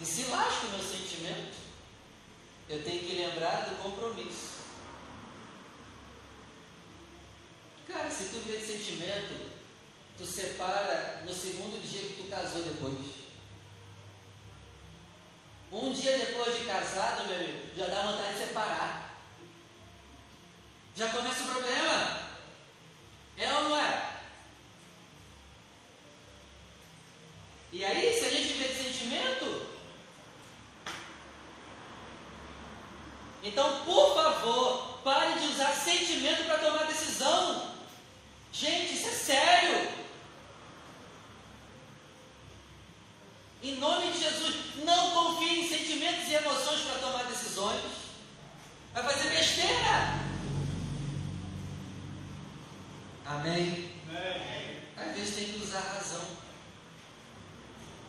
E 0.00 0.04
se 0.06 0.24
lasca 0.30 0.66
o 0.66 0.70
meu 0.70 0.82
sentimento, 0.82 1.56
eu 2.68 2.82
tenho 2.82 3.04
que 3.04 3.16
lembrar 3.16 3.68
do 3.68 3.82
compromisso. 3.82 4.59
Cara, 7.92 8.10
se 8.10 8.24
tu 8.24 8.40
de 8.40 8.64
sentimento, 8.64 9.50
tu 10.16 10.24
separa 10.24 11.22
no 11.24 11.34
segundo 11.34 11.82
dia 11.82 12.00
que 12.02 12.22
tu 12.22 12.30
casou 12.30 12.62
depois. 12.62 13.20
Um 15.72 15.92
dia 15.92 16.18
depois 16.18 16.58
de 16.58 16.64
casado, 16.66 17.26
meu 17.26 17.36
amigo, 17.36 17.76
já 17.76 17.86
dá 17.86 18.02
vontade 18.02 18.34
de 18.34 18.46
separar. 18.46 19.18
Já 20.96 21.08
começa 21.08 21.42
o 21.44 21.48
problema. 21.48 22.20
É 23.36 23.52
ou 23.54 23.64
não 23.64 23.76
é? 23.76 24.10
E 27.72 27.84
aí, 27.84 28.18
se 28.18 28.26
a 28.26 28.30
gente 28.30 28.52
vê 28.54 28.68
sentimento, 28.68 29.66
então, 33.42 33.84
por 33.84 34.14
favor, 34.14 35.00
pare 35.04 35.38
de 35.38 35.46
usar 35.46 35.72
sentimento 35.72 36.44
para 36.44 36.58
tomar 36.58 36.84
decisão. 36.84 37.70
Gente, 38.52 38.94
isso 38.94 39.08
é 39.08 39.12
sério. 39.12 39.88
Em 43.62 43.76
nome 43.76 44.10
de 44.12 44.18
Jesus, 44.18 44.56
não 44.84 45.10
confie 45.10 45.60
em 45.60 45.68
sentimentos 45.68 46.28
e 46.28 46.34
emoções 46.34 46.80
para 46.80 46.98
tomar 46.98 47.24
decisões. 47.24 47.82
Vai 48.92 49.02
fazer 49.04 49.30
besteira. 49.30 50.20
Amém? 53.24 53.92
Amém. 54.08 54.82
Às 54.96 55.14
vezes 55.16 55.36
tem 55.36 55.44
que 55.52 55.64
usar 55.64 55.80
razão. 55.80 56.40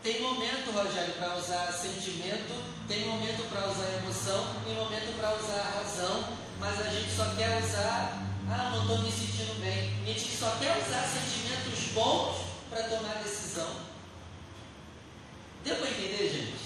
Tem 0.02 0.20
momento, 0.20 0.72
Rogério, 0.72 1.14
para 1.14 1.38
usar 1.38 1.72
sentimento, 1.72 2.54
tem 2.88 3.06
momento 3.06 3.48
para 3.50 3.70
usar 3.70 3.88
emoção, 3.98 4.56
tem 4.66 4.74
momento 4.74 5.16
para 5.16 5.36
usar 5.36 5.62
razão, 5.76 6.38
mas 6.60 6.82
a 6.82 6.90
gente 6.90 7.12
só 7.16 7.36
quer 7.36 7.64
usar, 7.64 8.20
ah, 8.50 8.72
não 8.72 8.82
estou 8.82 8.98
me 8.98 9.12
sentindo 9.12 9.62
bem. 9.62 10.02
A 10.02 10.06
gente 10.08 10.36
só 10.36 10.50
quer 10.58 10.76
usar 10.76 11.08
sentimentos 11.08 11.94
bons 11.94 12.38
para 12.72 12.84
tomar 12.90 13.22
decisão. 13.22 13.70
Deu 15.64 15.76
para 15.76 15.92
entender, 15.92 16.30
gente? 16.30 16.62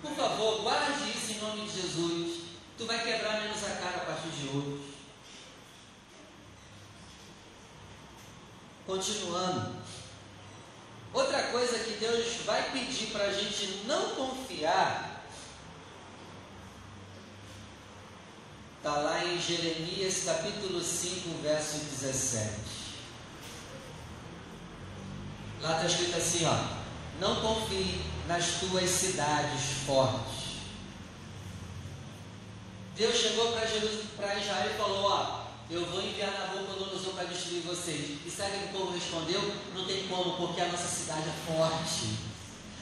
Por 0.00 0.12
favor, 0.12 0.62
guarde 0.62 1.10
isso 1.10 1.32
em 1.32 1.40
nome 1.40 1.68
de 1.68 1.82
Jesus. 1.82 2.40
Tu 2.78 2.86
vai 2.86 3.04
quebrar 3.04 3.42
menos 3.42 3.62
a 3.64 3.76
cara 3.76 3.96
a 3.98 4.06
partir 4.06 4.30
de 4.30 4.48
hoje. 4.48 4.94
Continuando. 8.86 9.76
Outra 11.12 11.42
coisa 11.44 11.78
que 11.78 11.92
Deus 11.92 12.36
vai 12.44 12.70
pedir 12.70 13.06
para 13.08 13.24
a 13.24 13.32
gente 13.32 13.84
não 13.86 14.14
confiar 14.14 15.24
está 18.76 18.96
lá 18.98 19.24
em 19.24 19.37
Jeremias 19.48 20.24
capítulo 20.26 20.78
5, 20.78 21.42
verso 21.42 21.78
17. 21.78 22.50
Lá 25.62 25.76
está 25.76 25.86
escrito 25.86 26.18
assim, 26.18 26.44
ó. 26.44 26.54
Não 27.18 27.40
confie 27.40 27.98
nas 28.26 28.60
tuas 28.60 28.90
cidades 28.90 29.62
fortes. 29.86 30.58
Deus 32.94 33.16
chegou 33.16 33.52
para 33.52 33.64
Israel 34.38 34.70
e 34.70 34.76
falou: 34.76 35.04
Ó, 35.04 35.46
eu 35.70 35.86
vou 35.86 36.02
enviar 36.02 36.30
Nabucodonosor 36.30 37.14
para 37.14 37.24
destruir 37.24 37.62
vocês. 37.62 38.18
E 38.26 38.30
sabe 38.30 38.54
o 38.54 38.58
que 38.58 38.64
o 38.66 38.80
povo 38.80 38.92
respondeu? 38.92 39.40
Não 39.74 39.86
tem 39.86 40.06
como, 40.08 40.36
porque 40.36 40.60
a 40.60 40.68
nossa 40.68 40.88
cidade 40.88 41.22
é 41.26 41.50
forte. 41.50 42.18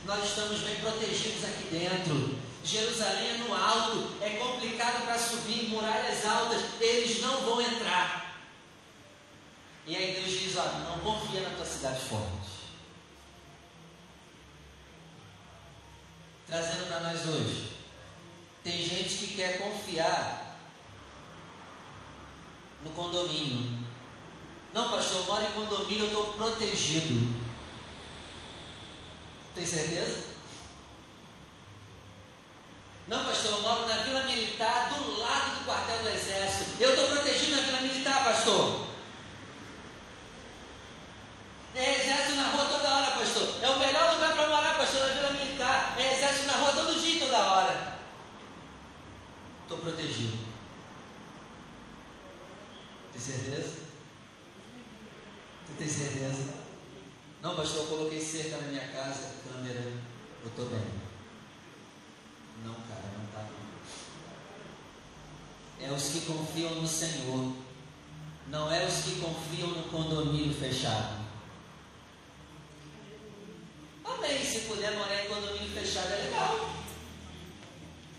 Nós 0.04 0.24
estamos 0.24 0.58
bem 0.62 0.74
protegidos 0.80 1.44
aqui 1.44 1.68
dentro. 1.70 2.36
Jerusalém 2.66 3.30
é 3.30 3.38
no 3.38 3.54
alto, 3.54 4.16
é 4.20 4.30
complicado 4.30 5.04
para 5.04 5.18
subir, 5.18 5.68
muralhas 5.68 6.26
altas, 6.26 6.62
eles 6.80 7.20
não 7.22 7.40
vão 7.42 7.60
entrar. 7.60 8.34
E 9.86 9.94
aí 9.94 10.14
Deus 10.14 10.40
diz: 10.40 10.56
Ó, 10.56 10.64
não 10.64 10.98
confia 10.98 11.40
na 11.40 11.50
tua 11.50 11.64
cidade 11.64 12.00
forte. 12.00 12.56
trazendo 16.46 16.86
para 16.86 17.00
nós 17.00 17.26
hoje. 17.26 17.72
Tem 18.62 18.82
gente 18.82 19.16
que 19.16 19.34
quer 19.34 19.58
confiar 19.58 20.58
no 22.82 22.90
condomínio. 22.90 23.84
Não, 24.72 24.90
pastor, 24.90 25.18
eu 25.18 25.24
moro 25.24 25.44
em 25.44 25.52
condomínio, 25.52 26.04
eu 26.04 26.08
estou 26.08 26.32
protegido. 26.34 27.34
Tem 29.54 29.66
certeza? 29.66 30.35
Não, 33.08 33.24
pastor, 33.24 33.52
eu 33.52 33.62
moro 33.62 33.86
na 33.86 33.98
Vila 33.98 34.24
Militar, 34.24 34.88
do 34.88 35.18
lado 35.20 35.58
do 35.58 35.64
quartel 35.64 36.02
do 36.02 36.08
Exército. 36.08 36.82
Eu 36.82 36.90
estou 36.90 37.06
protegido 37.06 37.54
na 37.54 37.62
Vila 37.62 37.80
Militar, 37.82 38.24
pastor. 38.24 38.86
É 41.76 42.00
exército 42.00 42.36
na 42.36 42.48
rua 42.48 42.64
toda 42.64 42.88
hora, 42.88 43.10
pastor. 43.12 43.62
É 43.62 43.68
o 43.68 43.78
melhor 43.78 44.14
lugar 44.14 44.34
para 44.34 44.48
morar, 44.48 44.78
pastor, 44.78 45.06
na 45.06 45.14
Vila 45.14 45.30
Militar. 45.30 45.94
É 45.96 46.14
exército 46.14 46.46
na 46.46 46.54
rua 46.54 46.72
todo 46.72 47.00
dia 47.00 47.20
toda 47.20 47.38
hora. 47.38 47.98
Estou 49.62 49.78
protegido. 49.78 50.38
Tem 53.12 53.20
certeza? 53.20 53.86
Você 55.66 55.74
tem 55.78 55.88
certeza? 55.88 56.54
Não, 57.40 57.54
pastor, 57.54 57.82
eu 57.82 57.86
coloquei 57.86 58.20
cerca 58.20 58.56
na 58.56 58.68
minha 58.68 58.88
casa, 58.88 59.34
câmera. 59.48 59.92
Eu 60.42 60.48
estou 60.48 60.66
bem. 60.66 61.05
Não, 62.66 62.74
cara, 62.74 63.02
não 63.16 63.24
está. 63.26 63.46
É 65.80 65.92
os 65.92 66.08
que 66.08 66.26
confiam 66.26 66.74
no 66.74 66.86
Senhor. 66.86 67.52
Não 68.48 68.72
é 68.72 68.84
os 68.84 69.04
que 69.04 69.20
confiam 69.20 69.68
no 69.68 69.84
condomínio 69.84 70.52
fechado. 70.52 71.24
Amém. 74.04 74.44
Se 74.44 74.60
puder 74.60 74.96
morar 74.96 75.24
em 75.24 75.28
condomínio 75.28 75.70
fechado 75.70 76.12
é 76.12 76.16
legal. 76.24 76.70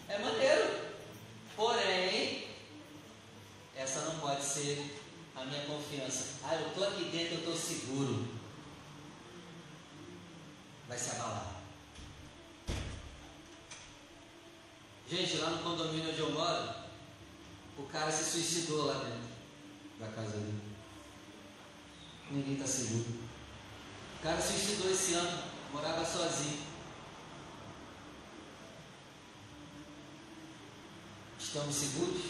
É 0.07 0.17
maneiro. 0.19 0.88
Porém, 1.55 2.47
essa 3.75 4.01
não 4.01 4.19
pode 4.19 4.43
ser 4.43 5.01
a 5.36 5.43
minha 5.43 5.65
confiança. 5.65 6.39
Ah, 6.43 6.55
eu 6.55 6.67
estou 6.67 6.88
aqui 6.88 7.05
dentro, 7.05 7.36
eu 7.36 7.39
estou 7.39 7.55
seguro. 7.55 8.27
Vai 10.88 10.97
se 10.97 11.12
abalar. 11.12 11.57
Gente, 15.10 15.38
lá 15.38 15.52
no 15.52 15.63
condomínio 15.63 16.10
onde 16.10 16.20
eu 16.20 16.32
moro, 16.32 16.70
o 17.78 17.84
cara 17.84 18.12
se 18.12 18.30
suicidou 18.30 18.86
lá 18.86 18.96
dentro 18.96 19.20
da 20.00 20.08
casa 20.08 20.32
dele. 20.32 20.62
Ninguém 22.30 22.56
está 22.56 22.67
seguro. 22.67 23.06
O 24.20 24.24
cara 24.24 24.41
se 24.41 24.54
suicidou 24.54 24.91
esse 24.91 25.13
ano 25.13 25.43
morava 25.72 26.06
sozinho. 26.06 26.67
Estamos 31.39 31.76
seguros? 31.76 32.22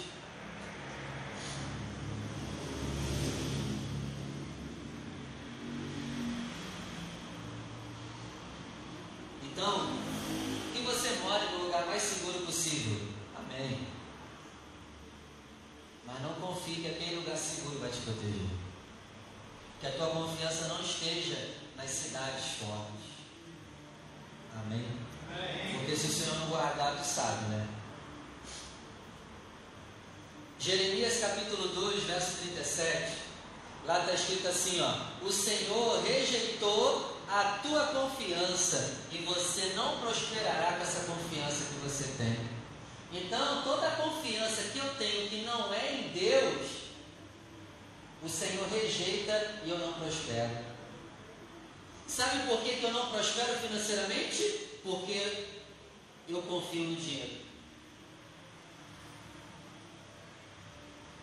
Então, 9.44 9.88
que 10.74 10.82
você 10.82 11.16
more 11.24 11.46
no 11.52 11.66
lugar 11.66 11.88
mais 11.88 12.02
seguro 12.04 12.46
possível. 12.46 13.08
Amém. 13.36 13.88
Mas 16.06 16.22
não 16.22 16.36
confie 16.67 16.82
que 16.82 16.88
aquele 16.88 17.15
lugar 17.15 17.38
seguro 17.38 17.80
vai 17.80 17.89
te 17.89 17.99
proteger. 17.99 18.49
Que 19.80 19.88
a 19.88 19.91
tua 19.91 20.08
confiança 20.08 20.67
não 20.67 20.82
esteja 20.82 21.56
nas 21.77 21.89
cidades 21.89 22.45
fortes. 22.60 23.08
Amém? 24.53 24.86
Porque 25.73 25.95
se 25.95 26.08
o 26.08 26.13
Senhor 26.13 26.39
não 26.39 26.47
guardar, 26.47 26.97
tu 26.97 27.06
sabe, 27.06 27.45
né? 27.49 27.67
Jeremias 30.60 31.19
capítulo 31.19 31.69
2, 31.69 32.03
verso 32.03 32.38
37. 32.38 33.13
Lá 33.86 33.99
está 33.99 34.13
escrito 34.13 34.47
assim: 34.47 34.82
ó, 34.82 35.25
O 35.25 35.32
Senhor 35.32 36.03
rejeitou 36.03 37.21
a 37.30 37.60
tua 37.62 37.86
confiança 37.88 38.95
e 39.12 39.19
você 39.19 39.73
não 39.75 39.99
prosperará 39.99 40.73
com 40.77 40.84
essa 40.84 41.06
confiança 41.06 41.65
que 41.65 41.80
você 41.84 42.06
tem. 42.17 42.57
Então, 43.12 43.63
toda 43.63 43.88
a 43.88 43.96
confiança 43.96 44.63
que 44.63 44.80
eu 44.80 44.96
tenho 44.96 45.30
que 45.30 45.41
não 45.43 45.74
é 45.74 45.93
em 45.93 46.10
Deus, 46.10 46.67
o 48.22 48.28
Senhor 48.28 48.67
rejeita 48.67 49.62
e 49.65 49.70
eu 49.70 49.78
não 49.78 49.93
prospero. 49.93 50.65
Sabe 52.08 52.48
por 52.48 52.62
que, 52.62 52.84
eu 52.84 52.91
não 52.91 53.10
prospero 53.10 53.54
financeiramente? 53.60 54.41
Porque 54.84 55.48
eu 56.28 56.41
confio 56.41 56.84
no 56.84 56.96
dinheiro. 56.96 57.48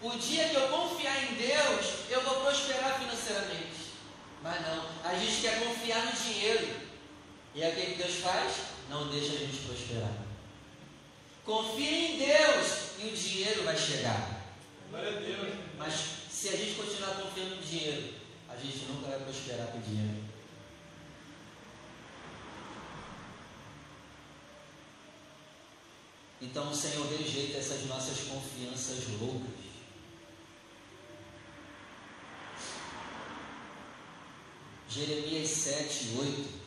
O 0.00 0.10
dia 0.10 0.48
que 0.50 0.56
eu 0.56 0.68
confiar 0.68 1.24
em 1.24 1.34
Deus, 1.34 2.10
eu 2.10 2.22
vou 2.22 2.42
prosperar 2.42 2.98
financeiramente. 2.98 3.92
Mas 4.42 4.60
não, 4.60 4.84
a 5.02 5.14
gente 5.14 5.40
quer 5.40 5.64
confiar 5.64 6.04
no 6.04 6.12
dinheiro. 6.12 6.80
E 7.54 7.62
aí 7.62 7.72
o 7.72 7.76
que 7.76 8.02
Deus 8.02 8.16
faz? 8.16 8.54
Não 8.90 9.08
deixa 9.08 9.32
a 9.32 9.38
gente 9.38 9.64
prosperar. 9.66 10.23
Confia 11.44 11.90
em 11.90 12.18
Deus 12.18 12.98
e 12.98 13.08
o 13.08 13.16
dinheiro 13.16 13.64
vai 13.64 13.76
chegar. 13.76 14.44
Glória 14.90 15.10
a 15.10 15.20
Deus. 15.20 15.54
Mas 15.76 15.94
se 16.30 16.48
a 16.48 16.56
gente 16.56 16.74
continuar 16.74 17.16
confiando 17.16 17.56
no 17.56 17.62
dinheiro, 17.62 18.14
a 18.48 18.56
gente 18.56 18.86
com 19.66 19.80
dinheiro. 19.80 20.24
Então 26.40 26.70
o 26.70 26.74
Senhor 26.74 27.06
rejeita 27.08 27.58
essas 27.58 27.84
nossas 27.86 28.20
confianças 28.20 29.08
loucas. 29.20 29.64
Jeremias 34.88 35.48
7, 35.48 36.16
8. 36.18 36.63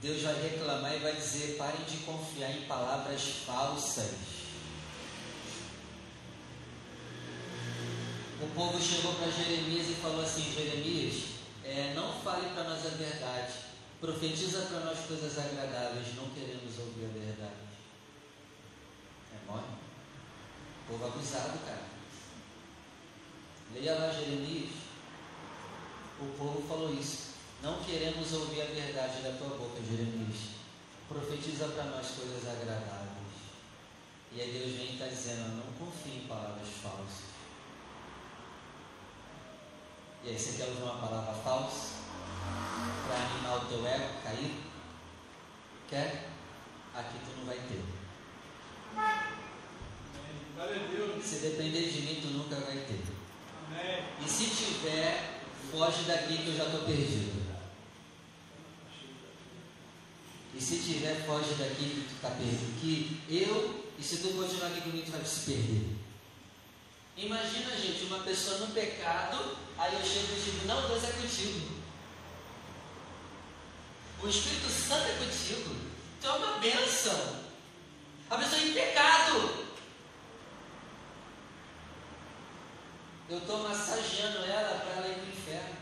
Deus 0.00 0.22
vai 0.22 0.40
reclamar 0.42 0.94
e 0.94 1.00
vai 1.00 1.16
dizer: 1.16 1.56
parem 1.56 1.84
de 1.84 1.98
confiar 1.98 2.50
em 2.52 2.62
palavras 2.62 3.22
falsas. 3.44 4.38
O 8.40 8.46
povo 8.54 8.80
chegou 8.80 9.14
para 9.14 9.30
Jeremias 9.30 9.88
e 9.88 9.94
falou 9.94 10.22
assim: 10.22 10.52
Jeremias, 10.52 11.24
é, 11.64 11.92
não 11.94 12.12
fale 12.20 12.50
para 12.50 12.64
nós 12.64 12.86
a 12.86 12.90
verdade, 12.90 13.52
profetiza 14.00 14.66
para 14.66 14.80
nós 14.80 14.98
coisas 15.06 15.36
agradáveis, 15.36 16.14
não 16.14 16.30
queremos 16.30 16.78
ouvir 16.78 17.06
a 17.06 17.18
verdade. 17.18 17.68
É 19.32 19.50
mole? 19.50 19.64
Povo 20.86 21.06
abusado, 21.06 21.58
cara. 21.66 21.88
Leia 23.74 23.94
lá 23.94 24.10
Jeremias. 24.12 24.70
O 26.20 26.26
povo 26.38 26.66
falou 26.68 26.94
isso. 26.94 27.27
Não 27.62 27.82
queremos 27.82 28.32
ouvir 28.32 28.62
a 28.62 28.66
verdade 28.66 29.20
da 29.22 29.32
tua 29.32 29.56
boca, 29.56 29.80
Jeremias. 29.82 30.58
Profetiza 31.08 31.68
para 31.68 31.84
nós 31.84 32.06
coisas 32.10 32.46
agradáveis. 32.46 33.08
E 34.32 34.40
aí 34.40 34.52
Deus 34.52 34.76
vem 34.76 34.90
e 34.90 34.92
está 34.92 35.06
dizendo: 35.06 35.56
não 35.56 35.72
confie 35.72 36.18
em 36.18 36.28
palavras 36.28 36.68
falsas. 36.80 37.28
E 40.22 40.28
aí 40.28 40.38
você 40.38 40.56
quer 40.56 40.70
usar 40.70 40.84
uma 40.84 41.08
palavra 41.08 41.34
falsa 41.34 41.94
para 43.06 43.16
animar 43.16 43.56
o 43.56 43.66
teu 43.66 43.86
ego 43.86 44.22
cair? 44.22 44.54
Quer? 45.88 46.28
Aqui 46.94 47.18
tu 47.24 47.38
não 47.38 47.46
vai 47.46 47.56
ter. 47.56 47.82
Se 51.22 51.38
depender 51.40 51.90
de 51.90 52.00
mim, 52.02 52.20
tu 52.20 52.28
nunca 52.28 52.56
vai 52.56 52.76
ter. 52.76 53.02
E 54.24 54.28
se 54.28 54.46
tiver, 54.46 55.40
foge 55.70 56.02
daqui 56.04 56.38
que 56.38 56.48
eu 56.48 56.56
já 56.56 56.64
estou 56.64 56.82
perdido. 56.82 57.47
E 60.58 60.60
se 60.60 60.78
tiver, 60.78 61.24
foge 61.24 61.54
daqui 61.54 61.84
que 61.84 62.08
tu 62.08 62.14
está 62.16 62.30
perdido. 62.30 62.80
Que 62.80 63.22
eu, 63.30 63.92
e 63.96 64.02
se 64.02 64.16
tu 64.16 64.30
continuar 64.30 64.66
aqui 64.66 64.80
comigo, 64.80 65.06
tu 65.06 65.12
vai 65.12 65.24
se 65.24 65.52
perder. 65.52 65.86
Imagina, 67.16 67.76
gente, 67.76 68.04
uma 68.06 68.24
pessoa 68.24 68.58
no 68.58 68.74
pecado, 68.74 69.56
aí 69.78 69.94
eu 69.94 70.04
chego 70.04 70.32
e 70.32 70.42
digo, 70.42 70.66
não, 70.66 70.88
Deus 70.88 71.04
é 71.04 71.12
contigo. 71.12 71.78
O 74.20 74.28
Espírito 74.28 74.68
Santo 74.68 75.08
é 75.08 75.24
contigo. 75.24 75.76
Tu 76.20 76.26
é 76.26 76.30
uma 76.32 76.58
bênção. 76.58 77.36
A 78.28 78.36
pessoa 78.36 78.60
em 78.60 78.72
pecado. 78.72 79.68
Eu 83.30 83.38
estou 83.38 83.62
massageando 83.62 84.38
ela 84.38 84.80
para 84.80 84.92
ela 84.94 85.08
ir 85.08 85.14
para 85.14 85.24
o 85.24 85.28
inferno. 85.28 85.77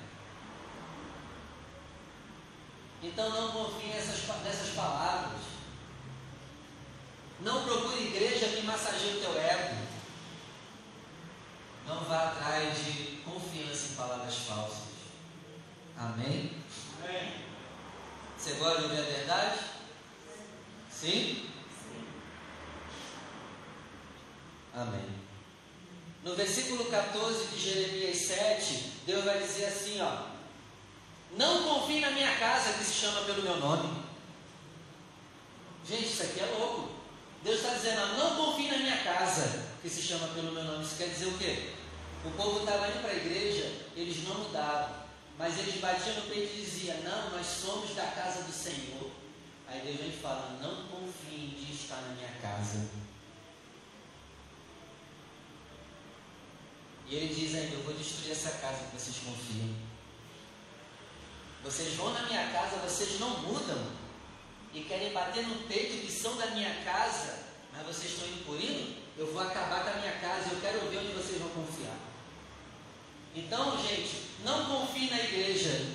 Então 3.06 3.30
não 3.30 3.52
confie 3.52 3.88
nessas, 3.88 4.26
nessas 4.42 4.74
palavras. 4.74 5.40
Não 7.40 7.64
procure 7.64 8.06
igreja 8.06 8.48
que 8.48 8.62
massageie 8.62 9.18
o 9.18 9.20
teu 9.20 9.38
ego. 9.38 9.76
Não 11.86 12.04
vá 12.04 12.24
atrás 12.24 12.84
de 12.84 13.22
confiança 13.24 13.92
em 13.92 13.94
palavras 13.94 14.34
falsas. 14.38 14.86
Amém? 15.96 16.52
Amém. 17.04 17.32
Você 18.36 18.54
gosta 18.54 18.78
de 18.78 18.84
ouvir 18.84 18.98
a 18.98 19.02
verdade? 19.02 19.58
Sim? 20.90 21.48
Sim. 21.70 22.06
Amém. 24.74 25.08
No 26.24 26.34
versículo 26.34 26.86
14 26.86 27.46
de 27.54 27.60
Jeremias 27.60 28.16
7, 28.16 28.92
Deus 29.06 29.24
vai 29.24 29.38
dizer 29.38 29.66
assim, 29.66 30.00
ó: 30.00 30.35
Não 31.36 31.62
confie 31.64 32.00
na 32.00 32.10
minha 32.10 32.34
casa 32.36 32.72
que 32.72 32.84
se 32.84 32.94
chama 32.94 33.20
pelo 33.22 33.42
meu 33.42 33.58
nome. 33.58 34.02
Gente, 35.86 36.06
isso 36.06 36.22
aqui 36.22 36.40
é 36.40 36.46
louco. 36.58 36.96
Deus 37.44 37.56
está 37.56 37.74
dizendo, 37.74 38.16
não 38.16 38.36
confie 38.36 38.70
na 38.70 38.78
minha 38.78 38.96
casa 39.04 39.66
que 39.82 39.88
se 39.88 40.02
chama 40.02 40.28
pelo 40.28 40.52
meu 40.52 40.64
nome. 40.64 40.84
Isso 40.84 40.96
quer 40.96 41.08
dizer 41.08 41.26
o 41.26 41.38
quê? 41.38 41.74
O 42.24 42.30
povo 42.30 42.60
estava 42.60 42.88
indo 42.88 43.02
para 43.02 43.12
a 43.12 43.16
igreja, 43.16 43.70
eles 43.94 44.26
não 44.26 44.34
mudavam, 44.36 44.96
mas 45.38 45.58
eles 45.58 45.80
batiam 45.80 46.16
no 46.16 46.22
peito 46.22 46.54
e 46.56 46.62
diziam: 46.62 46.96
Não, 47.02 47.30
nós 47.30 47.46
somos 47.46 47.94
da 47.94 48.06
casa 48.06 48.42
do 48.42 48.52
Senhor. 48.52 49.10
Aí 49.68 49.80
Deus 49.82 49.98
vem 49.98 50.10
fala: 50.10 50.58
Não 50.60 50.86
confiem 50.88 51.50
de 51.50 51.72
estar 51.72 52.00
na 52.00 52.14
minha 52.14 52.32
casa. 52.40 52.88
E 57.06 57.14
ele 57.14 57.32
diz 57.32 57.54
ainda: 57.54 57.74
Eu 57.74 57.82
vou 57.82 57.94
destruir 57.94 58.32
essa 58.32 58.58
casa 58.58 58.86
que 58.86 58.98
vocês 58.98 59.18
confiam. 59.18 59.85
Vocês 61.66 61.94
vão 61.94 62.12
na 62.12 62.22
minha 62.22 62.46
casa, 62.52 62.76
vocês 62.76 63.18
não 63.18 63.40
mudam 63.40 63.76
e 64.72 64.82
querem 64.82 65.12
bater 65.12 65.44
no 65.48 65.66
peito 65.66 66.06
que 66.06 66.12
são 66.12 66.36
da 66.36 66.46
minha 66.52 66.72
casa, 66.84 67.40
mas 67.72 67.84
vocês 67.84 68.12
estão 68.12 68.28
indo 68.28 68.46
por 68.46 68.54
indo. 68.54 69.02
Eu 69.18 69.32
vou 69.32 69.42
acabar 69.42 69.82
com 69.82 69.90
a 69.90 70.00
minha 70.00 70.12
casa 70.20 70.50
eu 70.52 70.60
quero 70.60 70.88
ver 70.88 70.98
onde 70.98 71.12
vocês 71.12 71.40
vão 71.40 71.48
confiar. 71.48 71.96
Então, 73.34 73.76
gente, 73.82 74.30
não 74.44 74.64
confie 74.66 75.10
na 75.10 75.18
igreja. 75.18 75.92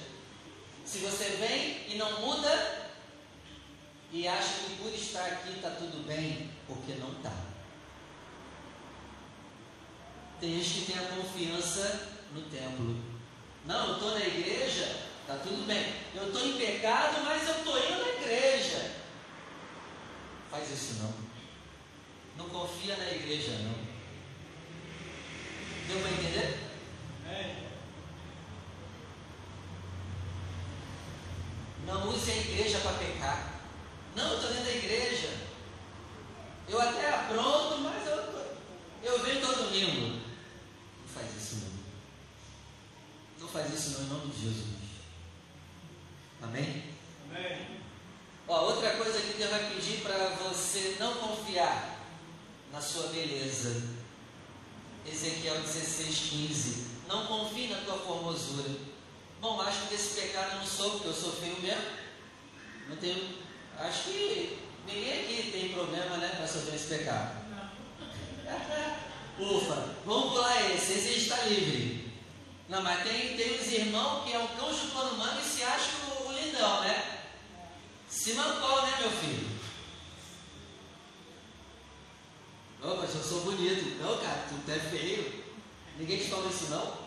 Se 0.86 0.98
você 0.98 1.38
vem 1.40 1.90
e 1.90 1.98
não 1.98 2.20
muda 2.20 2.92
e 4.12 4.28
acha 4.28 4.66
que 4.66 4.76
por 4.76 4.94
estar 4.94 5.26
aqui 5.26 5.54
está 5.54 5.70
tudo 5.70 6.06
bem, 6.06 6.52
porque 6.68 6.96
não 6.96 7.14
está. 7.14 7.32
Tem 10.42 10.62
gente 10.62 10.82
que 10.82 10.92
tem 10.92 11.02
a 11.02 11.08
confiança 11.16 12.10
no 12.34 12.42
templo. 12.42 12.98
Não, 13.66 13.88
eu 13.88 13.94
estou 13.94 14.12
na 14.12 14.26
igreja, 14.26 15.11
está 15.22 15.36
tudo 15.38 15.66
bem. 15.66 15.94
Eu 16.14 16.28
estou 16.28 16.46
em 16.46 16.58
pecado, 16.58 17.24
mas 17.24 17.48
eu 17.48 17.56
estou 17.56 17.78
indo 17.78 18.02
na 18.02 18.10
igreja. 18.10 18.92
Faz 20.50 20.70
isso 20.70 21.02
não. 21.02 21.14
Não 22.38 22.50
confia 22.50 22.98
na 22.98 23.12
igreja 23.12 23.52
não. 23.60 23.92
Deu 25.88 26.00
para 26.02 26.12
entender? 26.12 26.60
É. 27.28 27.56
Não 31.86 32.10
use 32.10 32.32
a 32.32 32.38
igreja 32.38 32.80
para 32.80 32.98
pecar. 32.98 33.62
Não, 34.16 34.36
estou 34.36 34.50
dentro 34.50 34.66
da 34.66 34.72
igreja. 34.72 35.30
Eu 36.68 36.82
até 36.82 37.10
apronto, 37.10 37.80
mas 37.80 38.08
eu, 38.08 38.54
eu 39.04 39.24
venho 39.24 39.42
todo 39.42 39.66
domingo 39.66 40.22
faz 41.14 41.36
isso 41.36 41.56
não. 41.66 41.72
Não 43.42 43.48
faz 43.48 43.74
isso 43.74 44.00
não 44.00 44.06
em 44.06 44.10
nome 44.10 44.34
de 44.34 44.42
Jesus. 44.42 44.81
Amém? 46.52 46.84
Amém. 47.30 47.68
Ó, 48.46 48.66
outra 48.66 48.92
coisa 48.98 49.22
que 49.22 49.38
Deus 49.38 49.50
vai 49.50 49.72
pedir 49.74 50.02
para 50.02 50.18
você 50.44 50.98
não 51.00 51.14
confiar 51.14 51.98
na 52.74 52.82
sua 52.82 53.08
beleza. 53.08 53.84
Ezequiel 55.08 55.62
16, 55.62 56.18
15. 56.30 56.88
Não 57.08 57.26
confie 57.26 57.68
na 57.68 57.78
tua 57.78 57.98
formosura. 58.00 58.70
Bom, 59.40 59.62
acho 59.62 59.84
que 59.84 59.96
desse 59.96 60.20
pecado 60.20 60.52
eu 60.52 60.60
não 60.60 60.66
sou, 60.66 60.92
porque 60.92 61.08
eu 61.08 61.14
sou 61.14 61.32
feio 61.32 61.58
mesmo. 61.62 61.86
Não 62.90 62.98
tenho. 62.98 63.38
Acho 63.80 64.04
que 64.04 64.60
ninguém 64.86 65.24
aqui 65.24 65.52
tem 65.54 65.70
problema, 65.70 66.18
né, 66.18 66.34
para 66.36 66.48
sofrer 66.48 66.76
esse 66.76 66.88
pecado. 66.88 67.46
Ufa, 69.40 69.96
vamos 70.06 70.34
pular 70.34 70.70
esse, 70.74 70.92
esse 70.92 71.20
está 71.20 71.38
livre. 71.44 72.12
Não, 72.68 72.82
mas 72.82 73.04
tem, 73.04 73.38
tem 73.38 73.58
uns 73.58 73.72
irmãos 73.72 74.26
que 74.26 74.34
é 74.34 74.40
um 74.40 74.48
cão 74.48 74.74
chupando 74.74 75.18
manga 75.18 75.40
e 75.42 75.46
se 75.46 75.64
acha 75.64 76.11
o, 76.62 76.66
o 76.66 76.68
lindão, 76.68 76.82
né? 76.82 77.24
Se 78.10 78.34
mancou, 78.34 78.84
né, 78.84 78.98
meu 79.00 79.12
filho? 79.12 79.50
Ô, 82.84 82.96
mas 82.96 83.16
eu 83.16 83.24
sou 83.24 83.42
bonito. 83.42 84.02
Não, 84.02 84.18
cara, 84.18 84.46
tu 84.48 84.72
é 84.72 84.80
feio. 84.80 85.44
Ninguém 85.98 86.18
te 86.18 86.30
falou 86.30 86.50
isso, 86.50 86.70
não? 86.70 86.82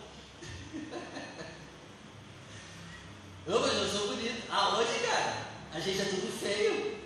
Ô, 3.47 3.61
mas 3.61 3.75
eu 3.75 3.89
sou 3.89 4.09
bonito. 4.09 4.51
Aonde, 4.51 4.99
cara? 5.01 5.45
A 5.73 5.81
gente 5.81 6.01
é 6.01 6.05
tudo 6.05 6.33
feio. 6.39 6.99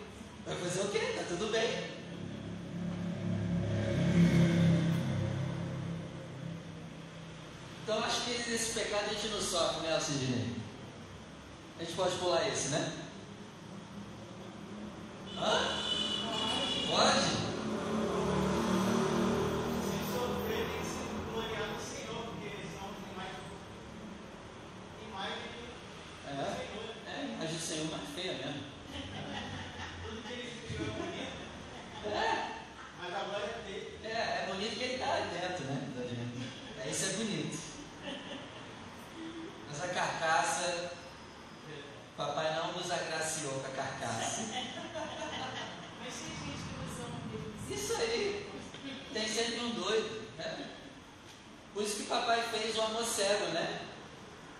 Vai 0.46 0.56
fazer 0.56 0.80
o 0.82 0.88
quê? 0.88 1.00
Tá 1.16 1.24
tudo 1.28 1.50
bem. 1.50 1.98
Então 7.82 8.04
acho 8.04 8.20
que 8.22 8.32
esse 8.52 8.78
pecado 8.78 9.10
a 9.10 9.14
gente 9.14 9.28
não 9.28 9.40
sofre, 9.40 9.86
né, 9.86 9.98
Sidney? 9.98 10.57
A 11.78 11.84
gente 11.84 11.94
pode 11.94 12.16
pular 12.16 12.48
esse, 12.48 12.70
né? 12.70 12.92
Hã? 15.36 15.78
Pode? 16.90 17.20
Se 19.84 20.12
sofrer, 20.12 20.66
tem 20.66 20.80
que 20.80 20.86
se 20.86 20.98
gloriar 21.32 21.68
no 21.68 21.80
Senhor, 21.80 22.24
porque 22.24 22.50
senão 22.66 22.90
tem 22.98 23.14
mais. 23.14 23.36
Tem 24.98 25.08
mais 25.14 25.34
É? 26.26 26.68
Fez 52.50 52.76
o 52.76 52.82
amor 52.82 53.04
cego, 53.04 53.46
né? 53.46 53.80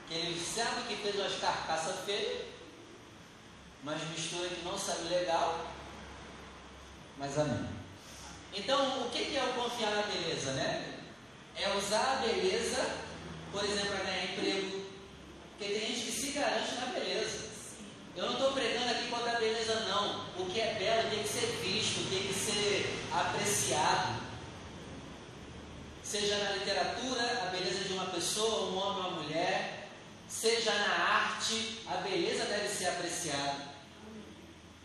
Que 0.09 0.15
ele 0.15 0.41
sabe 0.41 0.89
que 0.89 1.03
fez 1.03 1.15
umas 1.17 1.39
carcaças 1.39 2.05
feias, 2.05 2.47
mas 3.83 4.03
mistura 4.11 4.49
que 4.49 4.65
não 4.65 4.79
sabe 4.79 5.09
legal, 5.09 5.67
mas 7.19 7.39
amém. 7.39 7.69
Então, 8.55 9.07
o 9.07 9.11
que 9.11 9.37
é 9.37 9.45
o 9.45 9.61
confiar 9.61 9.91
na 9.91 10.03
beleza, 10.03 10.53
né? 10.53 11.01
É 11.57 11.69
usar 11.77 12.19
a 12.19 12.27
beleza, 12.27 12.89
por 13.53 13.65
exemplo, 13.65 13.89
para 13.89 14.05
ganhar 14.05 14.25
emprego. 14.25 14.87
Porque 15.51 15.73
tem 15.75 15.89
gente 15.89 16.07
que 16.07 16.13
se 16.13 16.31
garante 16.31 16.75
na 16.77 16.87
beleza. 16.87 17.49
Eu 18.17 18.27
não 18.27 18.33
estou 18.33 18.53
pregando 18.53 18.91
aqui 18.91 19.09
contra 19.09 19.33
a 19.33 19.41
beleza, 19.41 19.81
não. 19.81 20.29
O 20.39 20.47
que 20.47 20.61
é 20.61 20.75
belo 20.75 21.11
tem 21.11 21.23
que 21.23 21.29
ser 21.29 21.47
visto, 21.63 22.09
tem 22.09 22.27
que 22.27 22.35
ser 22.35 23.05
apreciado. 23.13 24.28
Seja 26.09 26.39
na 26.39 26.53
literatura, 26.53 27.43
a 27.43 27.51
beleza 27.51 27.85
de 27.85 27.93
uma 27.93 28.07
pessoa, 28.07 28.71
um 28.71 28.79
homem 28.79 29.05
ou 29.05 29.11
uma 29.11 29.23
mulher. 29.23 29.89
Seja 30.27 30.73
na 30.73 30.95
arte, 30.95 31.83
a 31.87 31.97
beleza 31.97 32.47
deve 32.47 32.67
ser 32.67 32.87
apreciada. 32.87 33.69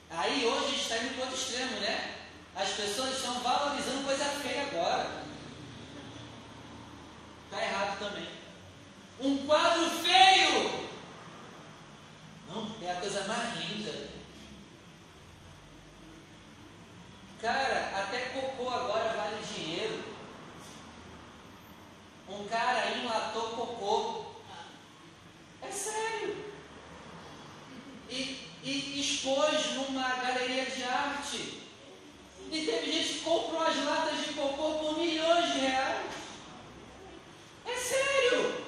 Aí 0.10 0.46
hoje 0.46 0.66
a 0.66 0.70
gente 0.70 0.82
está 0.82 0.98
indo 0.98 1.16
para 1.16 1.24
outro 1.24 1.40
extremo, 1.40 1.80
né? 1.80 2.16
As 2.54 2.70
pessoas 2.72 3.16
estão 3.16 3.40
valorizando 3.40 4.04
coisa 4.04 4.26
feia 4.26 4.64
agora. 4.64 5.24
Está 7.46 7.64
errado 7.64 8.00
também. 8.00 8.28
Um 9.22 9.48
quadro 9.48 9.90
feio 9.92 10.90
não, 12.50 12.70
é 12.82 12.92
a 12.92 13.00
coisa 13.00 13.24
mais 13.24 13.58
linda. 13.60 14.10
Cara, 17.42 17.92
até 17.96 18.20
cocô 18.30 18.70
agora 18.70 19.14
vale 19.14 19.42
dinheiro. 19.42 20.13
Um 22.28 22.48
cara 22.48 22.92
enlatou 22.98 23.50
cocô. 23.50 24.26
É 25.62 25.72
sério. 25.72 26.36
E, 28.10 28.50
e 28.64 29.00
expôs 29.00 29.74
numa 29.74 30.16
galeria 30.16 30.66
de 30.66 30.84
arte. 30.84 31.64
E 32.52 32.66
teve 32.66 32.92
gente 32.92 33.14
que 33.14 33.20
comprou 33.22 33.62
as 33.62 33.76
latas 33.84 34.20
de 34.20 34.34
cocô 34.34 34.80
por 34.80 34.98
milhões 34.98 35.54
de 35.54 35.60
reais. 35.60 36.06
É 37.66 37.76
sério. 37.76 38.64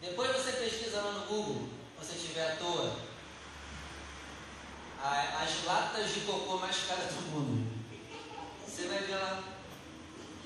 Depois 0.00 0.32
você 0.32 0.52
pesquisa 0.52 1.00
lá 1.00 1.12
no 1.12 1.26
Google, 1.26 1.68
se 2.00 2.06
você 2.06 2.16
estiver 2.16 2.52
à 2.52 2.56
toa, 2.56 2.96
as 5.00 5.64
latas 5.98 6.14
de 6.14 6.20
cocô 6.20 6.56
mais 6.58 6.76
caras 6.86 7.12
do 7.14 7.20
mundo. 7.30 7.66
Você 8.66 8.86
vai 8.88 8.98
ver 8.98 9.16
lá. 9.16 9.42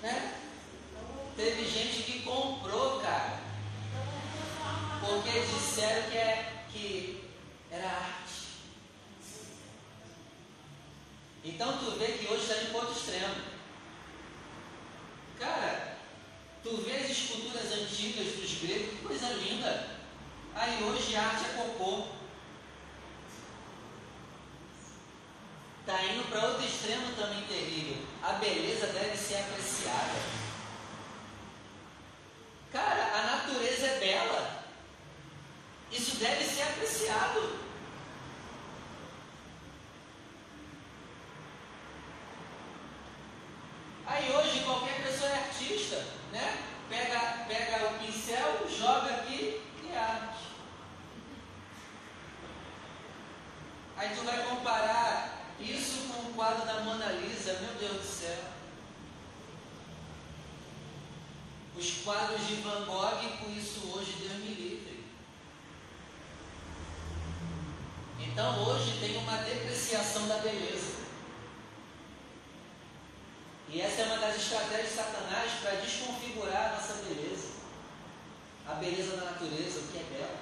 Né? 0.02 0.34
Teve 1.36 1.64
gente 1.64 2.02
que 2.02 2.22
comprou, 2.22 3.00
cara. 3.00 3.40
Porque 5.00 5.40
disseram 5.40 6.10
que, 6.10 6.16
é, 6.16 6.64
que 6.72 7.24
era 7.70 7.86
arte. 7.86 8.42
Então 11.44 11.78
tu 11.78 11.98
vê 11.98 12.06
que 12.06 12.32
hoje 12.32 12.42
está 12.42 12.62
em 12.62 12.72
ponto 12.72 12.92
extremo. 12.92 13.34
Cara, 15.38 15.92
Tu 16.62 16.76
vê 16.76 16.96
as 16.96 17.10
esculturas 17.10 17.72
antigas 17.72 18.36
dos 18.36 18.60
gregos, 18.60 18.90
que 18.90 19.04
coisa 19.04 19.28
linda. 19.30 19.88
Aí 20.54 20.80
hoje 20.84 21.16
a 21.16 21.22
arte 21.22 21.44
é 21.44 21.54
cocô. 21.54 22.06
Está 25.80 26.04
indo 26.04 26.30
para 26.30 26.46
outro 26.46 26.64
extremo 26.64 27.16
também 27.16 27.42
terrível. 27.48 28.06
A 28.22 28.34
beleza 28.34 28.86
deve 28.86 29.16
ser 29.16 29.38
apreciada. 29.38 30.20
Cara, 32.72 33.12
a 33.12 33.36
natureza 33.36 33.86
é 33.86 33.98
bela. 33.98 34.64
Isso 35.90 36.16
deve 36.16 36.44
ser 36.44 36.62
apreciado. 36.62 37.58
Aí 44.06 44.30
hoje 44.30 44.60
qualquer 44.60 45.02
pessoa 45.02 45.28
é 45.28 45.38
artista 45.38 46.22
né? 46.32 46.58
Pega, 46.88 47.44
pega 47.46 47.86
o 47.86 47.98
pincel, 47.98 48.66
joga 48.68 49.14
aqui 49.14 49.62
e 49.84 49.92
é 49.92 49.98
arte. 49.98 50.42
Aí 53.96 54.16
tu 54.16 54.24
vai 54.24 54.42
comparar 54.44 55.38
isso 55.60 56.08
com 56.08 56.30
o 56.30 56.34
quadro 56.34 56.66
da 56.66 56.80
Mona 56.80 57.12
Lisa, 57.12 57.60
meu 57.60 57.74
Deus 57.74 58.02
do 58.02 58.06
céu. 58.06 58.38
Os 61.76 62.02
quadros 62.02 62.46
de 62.46 62.56
Van 62.56 62.84
Gogh 62.84 63.38
com 63.38 63.50
isso 63.50 63.92
hoje, 63.94 64.16
Deus 64.20 64.38
me 64.38 64.54
livre. 64.54 65.04
Então 68.42 68.64
hoje 68.64 68.98
tem 68.98 69.16
uma 69.18 69.36
depreciação 69.36 70.26
da 70.26 70.38
beleza. 70.38 70.96
E 73.68 73.80
essa 73.80 74.02
é 74.02 74.04
uma 74.06 74.16
das 74.16 74.36
estratégias 74.36 74.88
de 74.88 74.94
Satanás 74.96 75.52
para 75.62 75.76
desconfigurar 75.76 76.72
a 76.72 76.74
nossa 76.74 77.04
beleza. 77.04 77.52
A 78.66 78.74
beleza 78.74 79.16
da 79.16 79.26
natureza, 79.26 79.78
o 79.78 79.86
que 79.86 79.98
é 79.98 80.18
belo. 80.18 80.38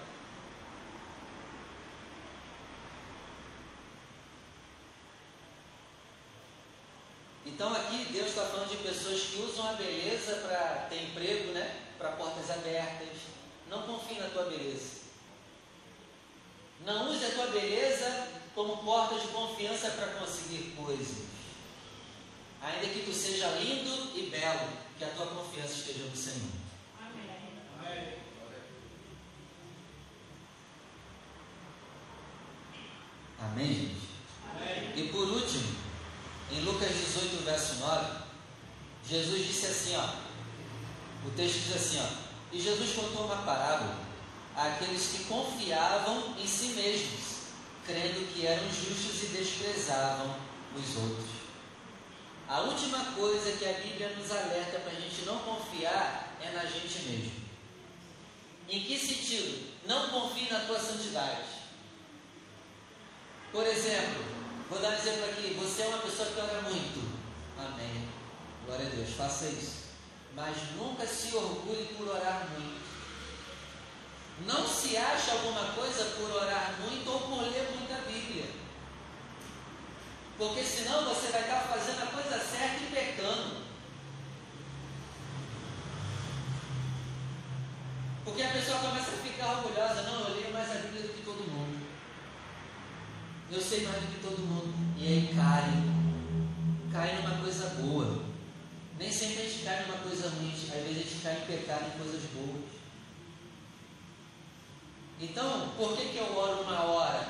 Então 7.44 7.70
aqui 7.74 8.06
Deus 8.10 8.28
está 8.28 8.46
falando 8.46 8.70
de 8.70 8.78
pessoas 8.78 9.20
que 9.20 9.42
usam 9.42 9.68
a 9.68 9.72
beleza 9.74 10.36
para 10.36 10.86
ter 10.88 11.02
emprego, 11.02 11.52
né? 11.52 11.82
Para 11.98 12.12
portas 12.12 12.50
abertas. 12.50 13.18
Não 13.68 13.82
confie 13.82 14.18
na 14.18 14.30
tua 14.30 14.44
beleza. 14.44 14.99
Não 16.90 17.08
use 17.08 17.24
a 17.24 17.30
tua 17.30 17.46
beleza 17.46 18.26
como 18.52 18.78
porta 18.78 19.14
de 19.14 19.28
confiança 19.28 19.90
para 19.90 20.08
conseguir 20.08 20.74
coisas. 20.76 21.18
Ainda 22.60 22.86
que 22.88 23.04
tu 23.04 23.12
seja 23.12 23.46
lindo 23.58 24.10
e 24.18 24.28
belo, 24.28 24.68
que 24.98 25.04
a 25.04 25.08
tua 25.10 25.26
confiança 25.26 25.72
esteja 25.72 26.04
no 26.04 26.16
Senhor. 26.16 26.50
Amém. 27.00 28.18
Amém, 33.38 33.72
gente? 33.72 34.08
Amém. 34.50 34.92
E 34.96 35.08
por 35.12 35.28
último, 35.28 35.76
em 36.50 36.60
Lucas 36.62 36.90
18, 36.90 37.44
verso 37.44 37.74
9, 37.76 38.24
Jesus 39.08 39.46
disse 39.46 39.66
assim, 39.66 39.96
ó. 39.96 40.16
O 41.24 41.30
texto 41.36 41.60
diz 41.60 41.76
assim, 41.76 42.00
ó. 42.00 42.30
E 42.52 42.60
Jesus 42.60 42.94
contou 42.96 43.26
uma 43.26 43.42
parábola 43.42 44.09
àqueles 44.56 45.06
que 45.08 45.24
confiavam 45.24 46.34
em 46.38 46.46
si 46.46 46.68
mesmos, 46.68 47.40
crendo 47.86 48.32
que 48.32 48.46
eram 48.46 48.66
justos 48.68 49.22
e 49.24 49.26
desprezavam 49.36 50.36
os 50.74 50.96
outros. 50.96 51.40
A 52.48 52.60
última 52.62 53.12
coisa 53.12 53.52
que 53.52 53.64
a 53.64 53.72
Bíblia 53.74 54.08
nos 54.16 54.30
alerta 54.30 54.80
para 54.80 54.92
a 54.92 55.00
gente 55.00 55.22
não 55.24 55.38
confiar 55.38 56.36
é 56.42 56.50
na 56.50 56.64
gente 56.64 56.98
mesmo. 57.00 57.32
Em 58.68 58.80
que 58.82 58.98
sentido? 58.98 59.70
Não 59.86 60.08
confie 60.10 60.50
na 60.50 60.60
tua 60.60 60.78
santidade. 60.78 61.44
Por 63.52 63.66
exemplo, 63.66 64.24
vou 64.68 64.80
dar 64.80 64.90
um 64.90 64.94
exemplo 64.94 65.24
aqui. 65.24 65.54
Você 65.60 65.82
é 65.82 65.86
uma 65.86 65.98
pessoa 65.98 66.28
que 66.28 66.40
ora 66.40 66.62
muito. 66.62 67.18
Amém. 67.58 68.08
Glória 68.64 68.86
a 68.86 68.90
Deus, 68.90 69.10
faça 69.10 69.46
isso. 69.46 69.90
Mas 70.34 70.56
nunca 70.76 71.06
se 71.06 71.34
orgulhe 71.34 71.94
por 71.96 72.08
orar 72.08 72.48
muito. 72.50 72.79
Não 74.46 74.66
se 74.66 74.96
acha 74.96 75.32
alguma 75.32 75.72
coisa 75.72 76.04
por 76.16 76.30
orar 76.30 76.74
muito 76.80 77.10
ou 77.10 77.20
por 77.20 77.42
ler 77.42 77.70
muita 77.76 78.02
Bíblia. 78.02 78.46
Porque 80.38 80.62
senão 80.64 81.04
você 81.04 81.28
vai 81.28 81.42
estar 81.42 81.60
fazendo 81.60 82.02
a 82.02 82.06
coisa 82.06 82.38
certa 82.38 82.82
e 82.82 82.90
pecando. 82.90 83.60
Porque 88.24 88.42
a 88.42 88.52
pessoa 88.52 88.78
começa 88.78 89.10
a 89.10 89.18
ficar 89.18 89.58
orgulhosa, 89.58 90.02
não, 90.02 90.20
eu 90.28 90.34
leio 90.34 90.52
mais 90.52 90.70
a 90.70 90.74
Bíblia 90.74 91.02
do 91.02 91.14
que 91.14 91.24
todo 91.24 91.50
mundo. 91.50 91.86
Eu 93.50 93.60
sei 93.60 93.84
mais 93.86 94.00
do 94.00 94.06
que 94.06 94.22
todo 94.22 94.38
mundo. 94.38 94.72
E 94.96 95.06
aí 95.06 95.34
cai. 95.34 96.00
Cai 96.92 97.16
numa 97.16 97.42
coisa 97.42 97.68
boa. 97.80 98.24
Nem 98.98 99.10
sempre 99.10 99.42
a 99.42 99.44
gente 99.48 99.64
cai 99.64 99.86
numa 99.86 99.98
coisa 99.98 100.28
ruim, 100.28 100.52
às 100.52 100.60
vezes 100.60 100.90
a 100.90 100.92
gente 100.92 101.22
cai 101.22 101.36
em 101.36 101.46
pecado 101.46 101.86
em 101.86 101.98
coisas 101.98 102.22
boas. 102.34 102.69
Então, 105.20 105.70
por 105.76 105.96
que, 105.96 106.08
que 106.08 106.16
eu 106.16 106.36
oro 106.36 106.62
uma 106.62 106.82
hora? 106.84 107.28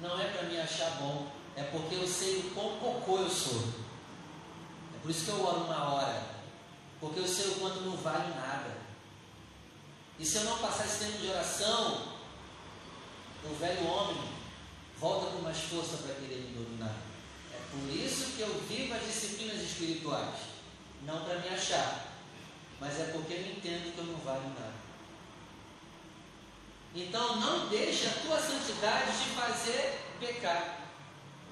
Não 0.00 0.20
é 0.20 0.24
para 0.26 0.42
me 0.42 0.60
achar 0.60 0.90
bom, 1.00 1.28
é 1.56 1.62
porque 1.64 1.94
eu 1.94 2.06
sei 2.06 2.38
o 2.38 2.50
quão 2.54 2.78
cocô 2.78 3.18
eu 3.18 3.30
sou. 3.30 3.62
É 4.94 4.98
por 5.00 5.10
isso 5.10 5.24
que 5.24 5.30
eu 5.30 5.44
oro 5.44 5.60
uma 5.64 5.94
hora. 5.94 6.22
Porque 7.00 7.20
eu 7.20 7.28
sei 7.28 7.48
o 7.48 7.54
quanto 7.60 7.80
não 7.82 7.96
vale 7.96 8.34
nada. 8.34 8.76
E 10.18 10.24
se 10.24 10.38
eu 10.38 10.44
não 10.44 10.58
passar 10.58 10.86
esse 10.86 11.04
tempo 11.04 11.18
de 11.18 11.28
oração, 11.28 12.14
o 13.44 13.54
velho 13.54 13.86
homem 13.86 14.34
força 15.74 15.96
para 15.98 16.14
querer 16.14 16.36
me 16.36 16.54
dominar. 16.54 16.94
É 17.52 17.58
por 17.70 17.90
isso 17.90 18.36
que 18.36 18.42
eu 18.42 18.60
vivo 18.68 18.94
as 18.94 19.02
disciplinas 19.02 19.60
espirituais. 19.60 20.54
Não 21.02 21.24
para 21.24 21.38
me 21.40 21.48
achar, 21.48 22.12
mas 22.80 22.98
é 22.98 23.04
porque 23.12 23.34
eu 23.34 23.40
entendo 23.40 23.92
que 23.92 23.98
eu 23.98 24.04
não 24.04 24.18
valho 24.20 24.48
nada. 24.50 24.72
Então 26.94 27.40
não 27.40 27.68
deixe 27.68 28.06
a 28.06 28.12
tua 28.12 28.40
santidade 28.40 29.10
te 29.10 29.30
fazer 29.30 30.00
pecar. 30.20 30.78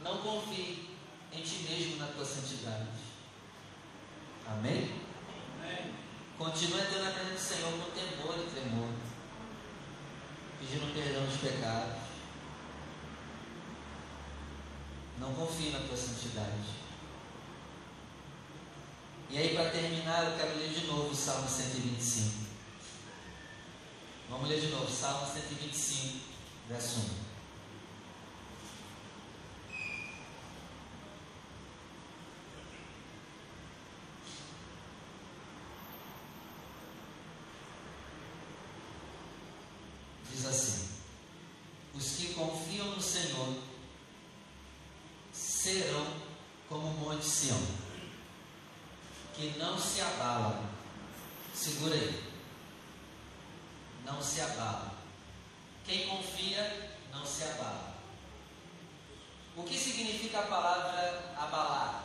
Não 0.01 0.19
confie 0.19 0.89
em 1.33 1.43
ti 1.43 1.67
mesmo 1.69 1.97
na 1.97 2.07
tua 2.07 2.25
santidade. 2.25 2.87
Amém? 4.47 5.01
Amém. 5.61 5.95
Continue 6.39 6.81
entrando 6.81 7.05
na 7.05 7.11
presença 7.11 7.55
do 7.55 7.57
Senhor 7.57 7.73
com 7.73 7.91
temor 7.91 8.39
e 8.39 8.51
tremor, 8.51 8.89
pedindo 10.61 10.95
perdão 10.95 11.27
dos 11.27 11.41
pecados. 11.41 12.03
Não 15.19 15.35
confie 15.35 15.71
na 15.71 15.81
tua 15.81 15.97
santidade. 15.97 16.83
E 19.31 19.39
aí, 19.39 19.55
para 19.55 19.71
terminar, 19.71 20.25
eu 20.25 20.37
quero 20.37 20.59
ler 20.59 20.69
de 20.69 20.87
novo 20.87 21.11
o 21.11 21.15
Salmo 21.15 21.49
125. 21.49 22.42
Vamos 24.33 24.49
ler 24.49 24.63
de 24.63 24.69
novo, 24.69 24.91
Salmo 24.91 25.27
125, 25.27 26.21
verso 26.67 27.01
1. 27.01 27.03
Diz 40.31 40.47
assim: 40.47 40.89
Os 41.95 42.17
que 42.17 42.33
confiam 42.33 42.87
no 42.87 43.03
Senhor 43.03 43.55
serão 45.31 46.07
como 46.71 46.89
o 46.89 46.95
monte 46.95 47.27
Sião, 47.27 47.61
que 49.35 49.59
não 49.59 49.79
se 49.79 50.01
abala. 50.01 50.73
Segura 51.55 51.95
aí 51.95 52.32
não 54.13 54.23
se 54.23 54.41
abala. 54.41 54.93
Quem 55.85 56.07
confia 56.07 56.91
não 57.11 57.25
se 57.25 57.45
abala. 57.45 57.95
O 59.57 59.63
que 59.63 59.79
significa 59.79 60.41
a 60.41 60.47
palavra 60.47 61.35
abalar? 61.37 62.05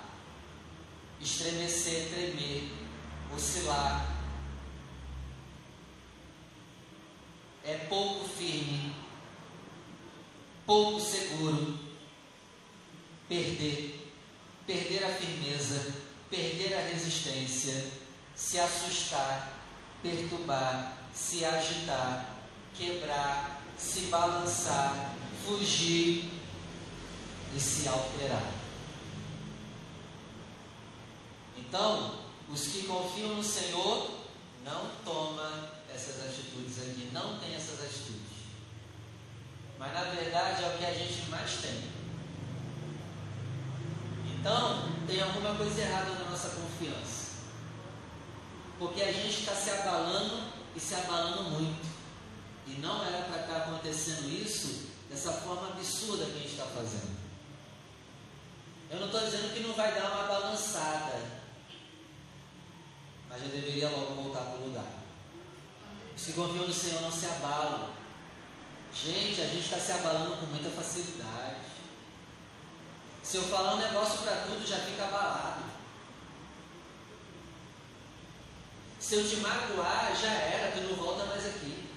Estremecer, 1.20 2.10
tremer, 2.10 2.72
oscilar. 3.34 4.06
É 7.63 7.78
pouco 7.89 8.28
firme, 8.28 8.96
pouco 10.65 11.02
seguro, 11.02 11.78
perder, 13.28 14.13
perder 14.65 15.04
a 15.04 15.10
firmeza, 15.10 15.96
perder 16.30 16.74
a 16.78 16.88
resistência, 16.88 17.91
se 18.34 18.58
assustar, 18.58 19.52
perturbar, 20.02 20.98
se 21.17 21.43
agitar, 21.43 22.30
quebrar, 22.75 23.62
se 23.75 24.01
balançar, 24.01 25.15
fugir 25.43 26.32
e 27.56 27.60
se 27.60 27.88
alterar. 27.88 28.53
Então, 31.58 32.19
os 32.47 32.67
que 32.67 32.84
confiam 32.84 33.36
no 33.36 33.43
Senhor 33.43 34.12
não 34.63 34.89
tomam 35.03 35.69
essas 35.93 36.23
atitudes 36.23 36.80
aqui, 36.80 37.10
não 37.12 37.39
tem 37.39 37.56
essas 37.56 37.82
atitudes. 37.82 38.38
Mas 39.80 39.93
na 39.93 40.03
verdade 40.03 40.63
é 40.63 40.67
o 40.67 40.77
que 40.77 40.86
a 40.86 40.93
gente 40.93 41.30
mais 41.30 41.51
tem. 41.62 41.97
Então, 44.39 44.91
tem 45.08 45.21
alguma 45.21 45.56
coisa 45.56 45.82
errada 45.82 46.12
na 46.12 46.30
nossa 46.30 46.49
confiança. 46.49 47.27
Porque 48.77 49.01
a 49.01 49.12
gente 49.12 49.39
está 49.39 49.56
se 49.56 49.71
abalando 49.71 50.57
e 50.78 50.80
se 50.80 50.94
abalando 50.94 51.50
muito. 51.50 51.88
E 52.68 52.80
não 52.80 53.04
era 53.04 53.24
para 53.24 53.42
estar 53.42 53.54
tá 53.54 53.58
acontecendo 53.66 54.30
isso 54.30 54.92
dessa 55.10 55.34
forma 55.34 55.70
absurda 55.70 56.26
que 56.26 56.32
a 56.32 56.42
gente 56.42 56.52
está 56.52 56.66
fazendo. 56.66 57.18
Eu 58.90 59.00
não 59.00 59.08
estou 59.08 59.22
dizendo 59.22 59.54
que 59.54 59.62
não 59.62 59.74
vai 59.74 59.94
dar 59.94 60.12
uma 60.12 60.28
balançada, 60.28 61.20
mas 63.28 63.42
já 63.42 63.48
deveria 63.48 63.90
logo 63.90 64.22
voltar 64.22 64.42
para 64.42 64.60
o 64.60 64.66
lugar. 64.68 64.86
Os 66.16 66.24
que 66.24 66.32
no 66.34 66.74
Senhor 66.74 67.02
não 67.02 67.12
se 67.12 67.26
abalam. 67.26 67.90
Gente, 68.94 69.42
a 69.42 69.46
gente 69.46 69.66
está 69.66 69.78
se 69.78 69.92
abalando 69.92 70.38
com 70.38 70.46
muita 70.48 70.70
facilidade. 70.70 71.58
Se 73.24 73.38
eu 73.38 73.44
falar 73.44 73.76
um 73.76 73.78
negócio 73.78 74.20
para 74.20 74.44
tudo, 74.44 74.66
já 74.66 74.78
fica 74.78 75.04
abalado. 75.04 75.63
Se 79.08 79.15
eu 79.15 79.26
te 79.26 79.38
magoar, 79.38 80.13
já 80.13 80.34
era, 80.34 80.74
tu 80.74 80.82
não 80.82 80.98
volta 80.98 81.24
mais 81.28 81.46
aqui. 81.46 81.88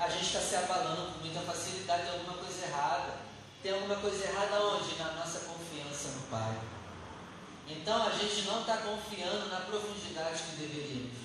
A 0.00 0.08
gente 0.08 0.24
está 0.24 0.40
se 0.40 0.56
abalando 0.56 1.12
com 1.12 1.18
muita 1.18 1.40
facilidade, 1.40 2.04
tem 2.04 2.12
alguma 2.12 2.38
coisa 2.38 2.64
errada. 2.64 3.18
Tem 3.62 3.72
alguma 3.74 3.96
coisa 3.96 4.24
errada 4.24 4.58
onde? 4.58 4.94
Na 4.94 5.12
nossa 5.12 5.40
confiança 5.40 6.08
no 6.16 6.22
Pai. 6.30 6.58
Então 7.68 8.06
a 8.06 8.10
gente 8.10 8.40
não 8.46 8.62
está 8.62 8.78
confiando 8.78 9.50
na 9.50 9.60
profundidade 9.60 10.42
que 10.44 10.56
deveríamos. 10.56 11.18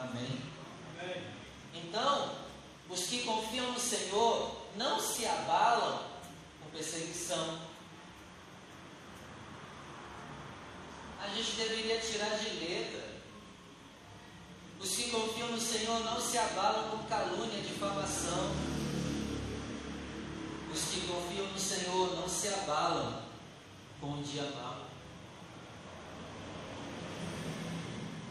Amém? 0.00 0.40
Amém? 0.98 1.24
Então, 1.74 2.36
os 2.88 3.00
que 3.02 3.24
confiam 3.24 3.70
no 3.70 3.78
Senhor 3.78 4.62
não 4.76 4.98
se 4.98 5.26
abalam 5.26 6.04
com 6.62 6.70
perseguição, 6.70 7.67
a 11.20 11.28
gente 11.28 11.56
deveria 11.56 12.00
tirar 12.00 12.38
de 12.38 12.48
letra. 12.50 13.08
Os 14.80 14.90
que 14.90 15.10
confiam 15.10 15.48
no 15.48 15.60
Senhor 15.60 16.00
não 16.04 16.20
se 16.20 16.38
abalam 16.38 16.90
com 16.90 17.04
calúnia, 17.04 17.60
difamação. 17.60 18.54
Os 20.72 20.80
que 20.82 21.00
confiam 21.06 21.46
no 21.48 21.58
Senhor 21.58 22.14
não 22.14 22.28
se 22.28 22.48
abalam 22.48 23.22
com 24.00 24.12
o 24.12 24.22
dia 24.22 24.44
mau. 24.54 24.86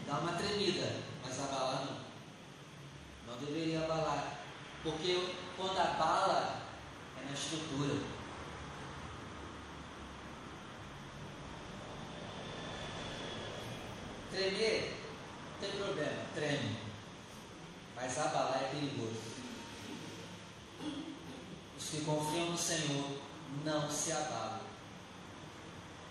Dá 0.06 0.18
uma 0.20 0.32
tremida, 0.32 0.96
mas 1.22 1.38
abalar 1.38 1.84
não. 1.84 1.98
Não 3.34 3.40
deveria 3.44 3.84
abalar. 3.84 4.38
Porque 4.82 5.34
quando 5.54 5.78
abala, 5.78 6.62
é 7.20 7.26
na 7.26 7.32
estrutura. 7.32 8.17
Tremer, 14.48 14.96
não 15.52 15.60
tem 15.60 15.78
problema, 15.78 16.22
treme. 16.34 16.78
Mas 17.94 18.18
abalar 18.18 18.62
é 18.62 18.68
perigoso. 18.68 19.20
Os 21.76 21.90
que 21.90 22.00
confiam 22.00 22.52
no 22.52 22.56
Senhor 22.56 23.18
não 23.62 23.90
se 23.90 24.12
abalam. 24.12 24.60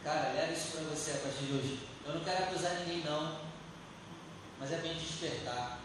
Cara, 0.03 0.33
leva 0.33 0.53
isso 0.53 0.71
para 0.71 0.81
você 0.81 1.11
a 1.11 1.17
partir 1.17 1.45
de 1.45 1.53
hoje. 1.53 1.88
Eu 2.05 2.13
não 2.13 2.23
quero 2.23 2.43
acusar 2.43 2.75
ninguém 2.75 3.03
não, 3.03 3.39
mas 4.59 4.71
é 4.71 4.77
bem 4.77 4.93
despertar. 4.93 5.79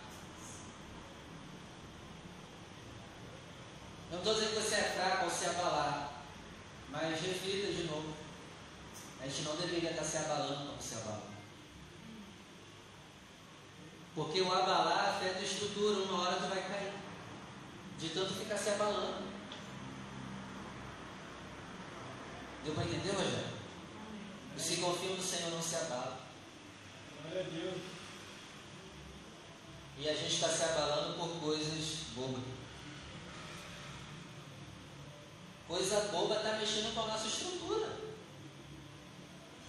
Eu 4.11 4.13
não 4.13 4.19
estou 4.19 4.35
dizendo 4.35 4.51
que 4.51 4.61
você 4.61 4.75
é 4.75 4.93
fraco 4.95 5.25
ou 5.25 5.31
se 5.31 5.47
abalar, 5.47 6.23
mas 6.91 7.19
reflita 7.19 7.73
de 7.73 7.85
novo. 7.85 8.15
A 9.23 9.27
gente 9.27 9.43
não 9.43 9.57
deveria 9.57 9.93
estar 9.93 10.05
se 10.05 10.19
abalando 10.19 10.69
como 10.69 10.83
se 10.83 10.97
abala. 10.97 11.32
Porque 14.15 14.41
o 14.43 14.53
abalar 14.53 15.17
afeta 15.17 15.39
a 15.39 15.43
estrutura, 15.43 16.05
uma 16.05 16.23
hora 16.23 16.37
tu 16.37 16.49
vai 16.49 16.63
cair. 16.63 16.93
De 17.99 18.09
tanto 18.11 18.35
ficar 18.35 18.59
se 18.59 18.71
abalando. 18.71 19.23
Deu 22.65 22.75
para 22.75 22.85
entender, 22.85 23.11
Rogério? 23.11 23.53
Os 24.57 24.65
que 24.65 24.77
confiam 24.77 25.17
no 25.17 25.23
Senhor 25.23 25.51
não 25.51 25.63
se 25.63 25.77
abalam. 25.77 26.19
Glória 27.23 27.41
a 27.41 27.51
Deus. 27.51 27.83
E 29.99 30.09
a 30.09 30.15
gente 30.15 30.35
está 30.35 30.49
se 30.49 30.65
abalando 30.65 31.19
por 31.19 31.41
coisas 31.41 32.07
bobas. 32.15 32.43
Coisa 35.67 36.01
boba 36.13 36.37
está 36.37 36.59
mexendo 36.59 36.95
com 36.95 37.01
a 37.01 37.07
nossa 37.07 37.27
estrutura. 37.27 37.97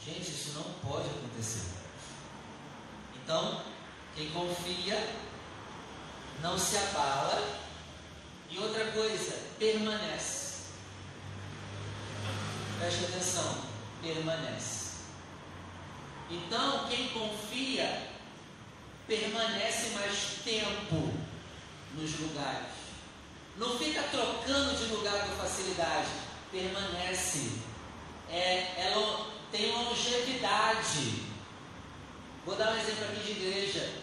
Gente, 0.04 0.30
isso 0.30 0.52
não 0.54 0.64
pode 0.90 1.08
acontecer. 1.08 1.78
Então, 3.24 3.64
quem 4.16 4.30
confia 4.32 5.08
não 6.42 6.58
se 6.58 6.78
abala. 6.78 7.64
E 8.50 8.60
outra 8.60 8.86
coisa, 8.92 9.36
permanece. 9.58 10.66
Preste 12.80 13.06
atenção, 13.06 13.64
permanece. 14.02 14.84
Então, 16.30 16.88
quem 16.88 17.10
confia 17.10 18.10
permanece 19.08 19.90
mais 19.90 20.18
tempo 20.44 21.14
nos 21.96 22.20
lugares. 22.20 22.74
Não 23.58 23.78
fica 23.78 24.04
trocando 24.04 24.74
facilidade, 25.44 26.10
permanece. 26.52 27.60
É, 28.30 28.74
ela 28.78 29.28
tem 29.52 29.72
longevidade. 29.72 31.24
Vou 32.46 32.56
dar 32.56 32.74
um 32.74 32.78
exemplo 32.78 33.06
aqui 33.06 33.22
de 33.22 33.32
igreja. 33.32 34.03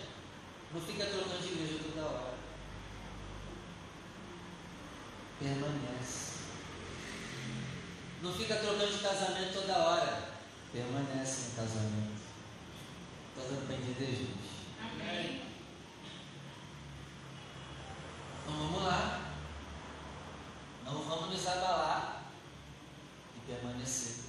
Não 0.73 0.81
fica 0.81 1.05
trocando 1.07 1.43
de 1.43 1.53
igreja 1.53 1.83
toda 1.83 2.07
hora. 2.07 2.35
Permanece. 5.41 6.31
Não 8.23 8.33
fica 8.33 8.55
trocando 8.57 8.93
de 8.93 9.03
casamento 9.03 9.53
toda 9.53 9.79
hora. 9.79 10.31
Permanece 10.73 11.49
no 11.49 11.57
casamento. 11.57 12.21
Está 13.37 13.49
dando 13.49 13.67
para 13.67 13.77
entender, 13.77 14.17
gente? 14.17 14.51
Amém. 14.81 15.43
Então 18.43 18.57
vamos 18.57 18.85
lá. 18.85 19.33
Não 20.85 21.03
vamos 21.03 21.31
nos 21.31 21.47
abalar 21.49 22.31
e 23.37 23.41
permanecer. 23.51 24.25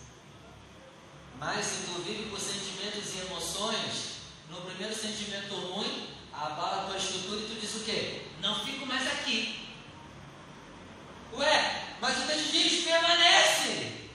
Mas 1.37 1.65
se 1.65 1.85
tu 1.85 2.01
vive 2.01 2.29
por 2.31 2.39
sentimentos 2.39 3.13
e 3.13 3.19
emoções, 3.27 4.21
no 4.49 4.61
primeiro 4.61 4.95
sentimento 4.95 5.53
ruim, 5.53 6.10
abala 6.33 6.83
a 6.83 6.85
tua 6.85 6.97
estrutura 6.97 7.41
e 7.41 7.45
tu 7.45 7.59
diz 7.59 7.75
o 7.75 7.83
quê? 7.83 8.21
Não 8.41 8.63
fico 8.63 8.85
mais 8.85 9.07
aqui. 9.07 9.61
Ué, 11.33 11.95
mas 12.01 12.17
o 12.17 12.27
texto 12.27 12.51
diz: 12.51 12.83
permanece. 12.83 14.09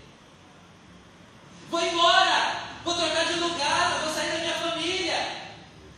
Vou 1.71 1.81
embora, 1.81 2.62
vou 2.85 2.95
trocar 2.95 3.25
de 3.25 3.41
lugar, 3.41 4.01
vou 4.03 4.14
sair 4.14 4.33
da 4.33 4.39
minha 4.39 4.55
família, 4.55 5.53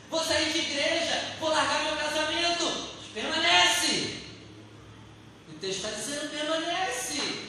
vou 0.09 0.25
sair 0.25 0.53
de 0.53 0.59
igreja, 0.59 1.37
vou 1.41 1.51
largar 1.51 1.85
meu 1.85 1.97
casamento. 1.97 2.89
Permanece. 3.13 4.23
O 5.49 5.55
texto 5.55 5.85
está 5.85 5.91
dizendo: 5.91 6.31
permanece. 6.31 7.49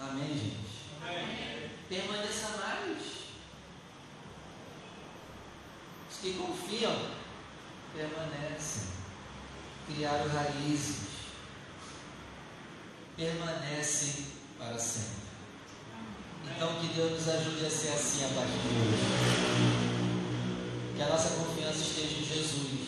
Amém, 0.00 0.28
gente? 0.28 0.56
Amém. 1.02 1.70
Permaneça 1.88 2.48
mais. 2.58 3.02
Os 6.10 6.18
que 6.18 6.34
confiam, 6.34 6.96
permanecem. 7.94 8.96
Criaram 10.26 10.34
raízes. 10.34 10.96
Permanecem 13.16 14.26
para 14.58 14.78
sempre. 14.78 15.26
Então, 16.44 16.80
que 16.80 16.88
Deus 16.88 17.12
nos 17.12 17.28
ajude 17.28 17.66
a 17.66 17.70
ser 17.70 17.88
assim 17.90 18.24
a 18.24 18.28
partir 18.28 18.58
de 18.58 18.68
hoje. 18.80 19.04
Que 20.96 21.02
a 21.02 21.08
nossa 21.08 21.36
confiança 21.36 21.78
esteja 21.78 22.18
em 22.18 22.24
Jesus. 22.24 22.86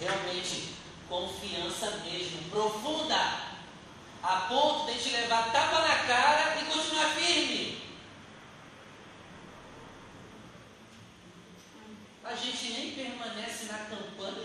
Realmente, 0.00 0.74
confiança 1.08 1.90
mesmo, 2.04 2.50
profunda 2.50 3.48
a 4.22 4.36
ponto 4.48 4.92
de 4.92 4.98
te 4.98 5.10
levar 5.10 5.52
tapa 5.52 5.80
na 5.80 6.04
cara 6.04 6.60
e 6.60 6.64
continuar 6.64 7.10
firme. 7.10 7.82
A 12.24 12.34
gente 12.34 12.72
nem 12.72 12.92
permanece 12.92 13.64
na 13.66 13.78
campanha. 13.78 14.37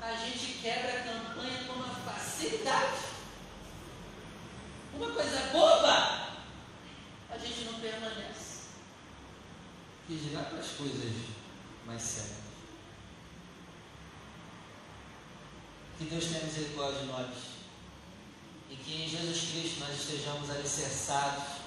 A 0.00 0.14
gente 0.14 0.58
quebra 0.62 0.98
a 0.98 1.04
campanha 1.04 1.64
com 1.66 1.74
uma 1.74 1.94
facilidade. 1.94 3.00
Uma 4.94 5.10
coisa 5.12 5.40
boba, 5.52 6.36
a 7.30 7.38
gente 7.38 7.64
não 7.64 7.80
permanece. 7.80 8.68
Que 10.06 10.16
dirá 10.16 10.42
para 10.44 10.58
as 10.58 10.68
coisas 10.68 11.12
mais 11.86 12.02
sérias. 12.02 12.40
Que 15.98 16.04
Deus 16.04 16.24
tenha 16.24 16.44
misericórdia 16.44 17.00
de 17.02 17.06
nós. 17.06 17.36
E 18.70 18.76
que 18.76 19.02
em 19.02 19.08
Jesus 19.08 19.50
Cristo 19.50 19.80
nós 19.80 20.00
estejamos 20.00 20.50
alicerçados 20.50 21.60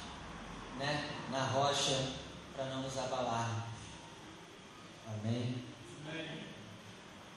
né, 0.80 1.10
na 1.30 1.44
rocha 1.46 2.14
para 2.56 2.66
não 2.66 2.82
nos 2.82 2.98
abalarmos. 2.98 3.64
Amém? 5.08 5.64
Amém? 6.10 6.43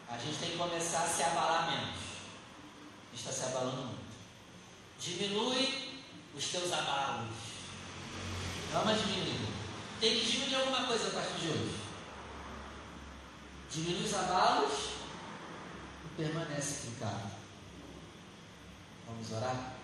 A 0.08 0.18
gente 0.18 0.38
tem 0.38 0.50
que 0.50 0.58
começar 0.58 1.04
a 1.04 1.08
se 1.08 1.22
abalar 1.22 1.70
menos. 1.70 1.96
Está 3.12 3.32
se 3.32 3.44
abalando 3.44 3.82
muito. 3.82 4.06
Diminui 5.00 6.02
os 6.36 6.46
teus 6.48 6.72
abalos. 6.72 7.30
Dá 8.72 8.80
uma 8.80 8.94
diminuída. 8.94 9.46
Tem 10.00 10.18
que 10.18 10.26
diminuir 10.26 10.56
alguma 10.56 10.86
coisa 10.86 11.08
a 11.08 11.10
partir 11.10 11.40
de 11.40 11.48
hoje. 11.48 11.76
Diminui 13.70 14.04
os 14.04 14.14
abalos 14.14 14.96
permanece 16.16 16.88
fincado. 16.88 17.30
Vamos 19.06 19.32
orar? 19.32 19.74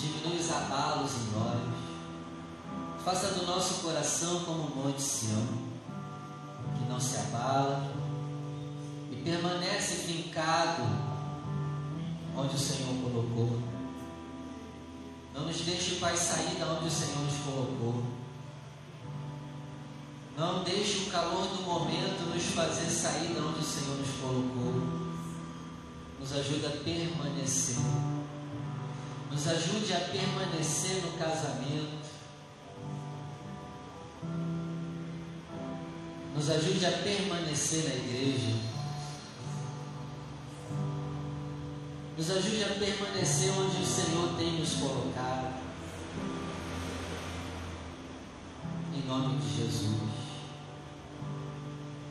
Diminui 0.00 0.40
os 0.40 0.50
abalos 0.50 1.12
em 1.12 1.38
nós. 1.38 3.04
Faça 3.04 3.28
do 3.34 3.46
nosso 3.46 3.82
coração 3.82 4.40
como 4.44 4.62
o 4.62 4.76
monte 4.76 5.02
Sião 5.02 5.70
não 6.90 6.98
se 6.98 7.16
abala 7.18 7.88
e 9.12 9.16
permanece 9.22 10.12
fincado 10.12 10.82
onde 12.36 12.56
o 12.56 12.58
Senhor 12.58 12.94
colocou. 13.02 13.62
Não 15.32 15.46
nos 15.46 15.60
deixe, 15.60 15.96
Pai, 15.96 16.16
sair 16.16 16.56
da 16.58 16.66
onde 16.66 16.88
o 16.88 16.90
Senhor 16.90 17.20
nos 17.20 17.38
colocou. 17.44 18.02
Não 20.36 20.64
deixe 20.64 21.04
o 21.04 21.10
calor 21.10 21.46
do 21.46 21.62
momento 21.62 22.34
nos 22.34 22.42
fazer 22.46 22.90
sair 22.90 23.34
da 23.34 23.42
onde 23.42 23.60
o 23.60 23.62
Senhor 23.62 23.96
nos 23.96 24.10
colocou. 24.20 25.00
Nos 26.18 26.32
ajuda 26.32 26.68
a 26.68 26.84
permanecer. 26.84 27.76
Nos 29.30 29.46
ajude 29.46 29.92
a 29.94 30.00
permanecer 30.00 31.02
no 31.02 31.12
casamento 31.18 32.00
Nos 36.40 36.48
ajude 36.48 36.86
a 36.86 36.90
permanecer 36.90 37.84
na 37.84 37.94
igreja. 37.96 38.56
Nos 42.16 42.30
ajude 42.30 42.64
a 42.64 42.68
permanecer 42.78 43.50
onde 43.58 43.82
o 43.82 43.86
Senhor 43.86 44.36
tem 44.38 44.58
nos 44.58 44.72
colocado. 44.72 45.60
Em 48.94 49.06
nome 49.06 49.38
de 49.38 49.54
Jesus. 49.54 50.00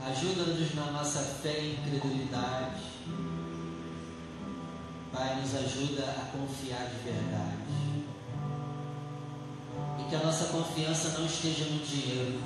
Ajuda-nos 0.05 0.75
na 0.75 0.91
nossa 0.91 1.21
fé 1.21 1.59
e 1.61 1.73
incredulidade. 1.79 2.88
Pai, 5.11 5.41
nos 5.41 5.55
ajuda 5.55 6.03
a 6.03 6.37
confiar 6.37 6.87
de 6.87 6.99
verdade. 7.03 8.05
E 9.99 10.03
que 10.09 10.15
a 10.15 10.23
nossa 10.23 10.45
confiança 10.45 11.17
não 11.17 11.25
esteja 11.25 11.65
no 11.65 11.79
dinheiro. 11.79 12.41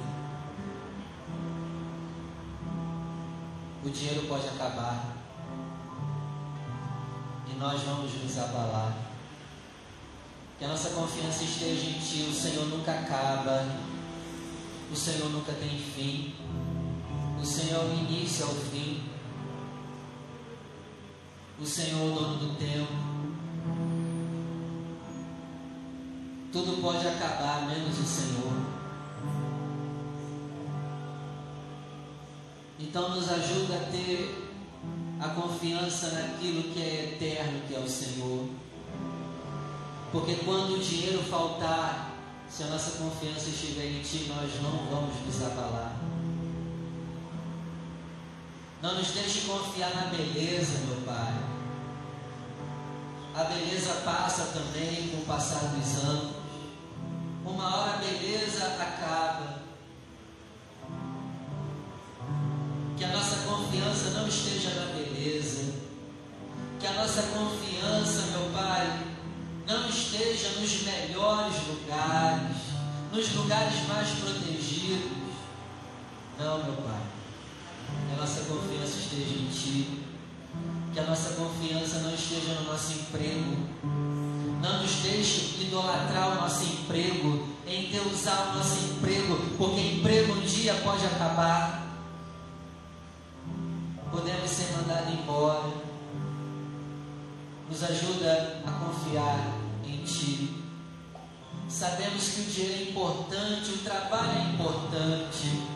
O 3.84 3.89
dinheiro 3.89 4.28
pode 4.28 4.47
acabar. 4.47 5.14
E 7.47 7.59
nós 7.59 7.82
vamos 7.82 8.14
nos 8.14 8.38
abalar. 8.38 8.95
Que 10.57 10.66
a 10.66 10.70
nossa 10.70 10.91
confiança 10.91 11.43
esteja 11.43 11.86
em 11.86 11.99
Ti, 11.99 12.30
o 12.30 12.34
Senhor 12.34 12.66
nunca 12.68 12.91
acaba, 12.91 13.68
o 14.91 14.95
Senhor 14.95 15.30
nunca 15.30 15.51
tem 15.53 15.78
fim, 15.78 16.36
o 17.41 17.45
Senhor 17.45 17.82
é 17.82 17.86
o 17.86 17.93
início 17.93 18.45
ao 18.45 18.53
fim, 18.53 19.03
o 21.60 21.66
Senhor 21.66 22.14
dono 22.14 22.38
do 22.38 22.56
tempo. 22.58 22.91
Tudo 26.51 26.82
pode 26.82 27.08
acabar, 27.08 27.68
menos 27.68 27.97
o 27.99 28.04
Senhor. 28.04 28.54
Então 32.80 33.16
nos 33.16 33.30
ajuda 33.32 33.76
a 33.76 33.91
ter 33.91 34.49
a 35.20 35.30
confiança 35.30 36.12
naquilo 36.12 36.64
que 36.74 36.82
é 36.82 37.16
eterno, 37.16 37.62
que 37.68 37.76
é 37.76 37.80
o 37.80 37.89
Senhor. 37.89 38.49
Porque 40.12 40.36
quando 40.45 40.76
o 40.76 40.80
dinheiro 40.80 41.24
faltar, 41.24 42.14
se 42.47 42.64
a 42.64 42.68
nossa 42.68 42.99
confiança 42.99 43.49
estiver 43.49 43.86
em 43.86 44.01
Ti, 44.01 44.28
nós 44.30 44.62
não 44.62 44.86
vamos 44.91 45.16
nos 45.26 45.41
abalar. 45.41 46.03
Nos 49.04 49.12
deixe 49.12 49.41
confiar 49.41 49.93
na 49.95 50.04
beleza, 50.04 50.80
meu 50.88 50.95
Pai. 51.01 51.34
A 53.36 53.43
beleza 53.43 53.95
passa 54.06 54.45
também 54.54 55.10
com 55.10 55.18
o 55.18 55.26
passar 55.26 55.60
dos 55.60 56.04
anos. 56.06 56.36
Uma 57.43 57.76
hora 57.76 57.95
a 57.95 57.97
beleza 57.97 58.66
acaba. 58.66 59.62
Que 62.95 63.04
a 63.04 63.10
nossa 63.10 63.45
confiança 63.45 64.12
não 64.12 64.26
esteja 64.26 64.70
na 64.70 64.93
beleza. 64.93 65.74
Que 66.80 66.88
a 66.88 66.93
nossa 66.93 67.24
confiança, 67.24 68.22
meu 68.32 68.51
Pai, 68.54 69.06
não 69.68 69.89
esteja 69.89 70.47
nos 70.62 70.84
melhores 70.84 71.56
lugares, 71.68 72.58
nos 73.12 73.36
lugares 73.36 73.86
mais 73.86 74.10
protegidos. 74.12 75.12
Não, 76.39 76.64
meu 76.64 76.76
Pai. 76.76 77.12
Nossa 78.24 78.39
confiança 78.45 78.99
esteja 78.99 79.36
em 79.38 79.47
Ti. 79.47 79.99
Que 80.93 80.99
a 81.01 81.03
nossa 81.03 81.32
confiança 81.32 81.99
não 81.99 82.13
esteja 82.13 82.53
no 82.53 82.71
nosso 82.71 82.93
emprego. 82.93 83.57
Não 84.61 84.82
nos 84.82 84.91
deixe 85.01 85.61
idolatrar 85.61 86.32
o 86.32 86.36
nosso 86.36 86.63
emprego, 86.63 87.49
em 87.67 87.91
usar 88.09 88.51
o 88.51 88.57
nosso 88.57 88.93
emprego, 88.93 89.36
porque 89.57 89.82
emprego 89.82 90.36
um 90.36 90.39
dia 90.39 90.74
pode 90.76 91.05
acabar. 91.05 91.86
Podemos 94.09 94.49
ser 94.49 94.71
mandados 94.71 95.13
embora. 95.13 95.74
Nos 97.69 97.84
ajuda 97.84 98.61
a 98.65 98.71
confiar 98.71 99.51
em 99.86 100.01
Ti. 100.05 100.63
Sabemos 101.67 102.30
que 102.30 102.39
o 102.39 102.45
dinheiro 102.45 102.74
é 102.74 102.89
importante, 102.89 103.69
o 103.69 103.78
trabalho 103.80 104.32
é 104.32 104.53
importante, 104.53 105.72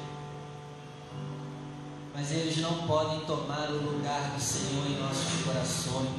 mas 2.17 2.31
eles 2.31 2.57
não 2.57 2.87
podem 2.87 3.19
tomar 3.27 3.69
o 3.69 3.77
lugar 3.77 4.31
do 4.31 4.41
Senhor 4.41 4.87
em 4.87 4.97
nossos 4.97 5.45
corações. 5.45 6.09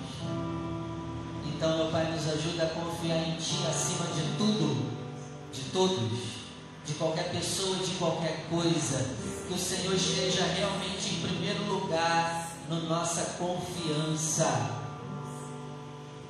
Então, 1.44 1.76
meu 1.76 1.90
Pai, 1.90 2.12
nos 2.12 2.24
ajuda 2.28 2.62
a 2.62 2.68
confiar 2.68 3.18
em 3.26 3.34
Ti 3.34 3.66
acima 3.68 4.06
de 4.14 4.22
tudo, 4.38 4.92
de 5.52 5.60
todos, 5.72 6.20
de 6.86 6.94
qualquer 6.94 7.32
pessoa, 7.32 7.78
de 7.78 7.90
qualquer 7.96 8.46
coisa. 8.48 9.10
Que 9.48 9.54
o 9.54 9.58
Senhor 9.58 9.92
esteja 9.92 10.44
realmente 10.44 11.16
em 11.16 11.20
primeiro 11.20 11.64
lugar 11.64 12.48
na 12.68 12.76
nossa 12.76 13.34
confiança, 13.36 14.70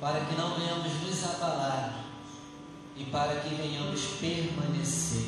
para 0.01 0.19
que 0.21 0.35
não 0.35 0.55
venhamos 0.55 0.91
nos 1.03 1.23
abalar 1.25 2.05
e 2.97 3.03
para 3.03 3.35
que 3.41 3.53
venhamos 3.53 4.01
permanecer. 4.19 5.27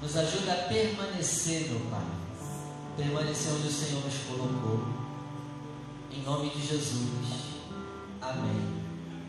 Nos 0.00 0.16
ajuda 0.16 0.52
a 0.54 0.68
permanecer, 0.68 1.68
meu 1.68 1.80
Pai. 1.90 2.30
Permanecer 2.96 3.52
onde 3.52 3.68
o 3.68 3.72
Senhor 3.72 4.04
nos 4.04 4.14
colocou. 4.28 4.84
Em 6.12 6.22
nome 6.22 6.50
de 6.50 6.66
Jesus. 6.66 7.50
Amém. 8.20 8.80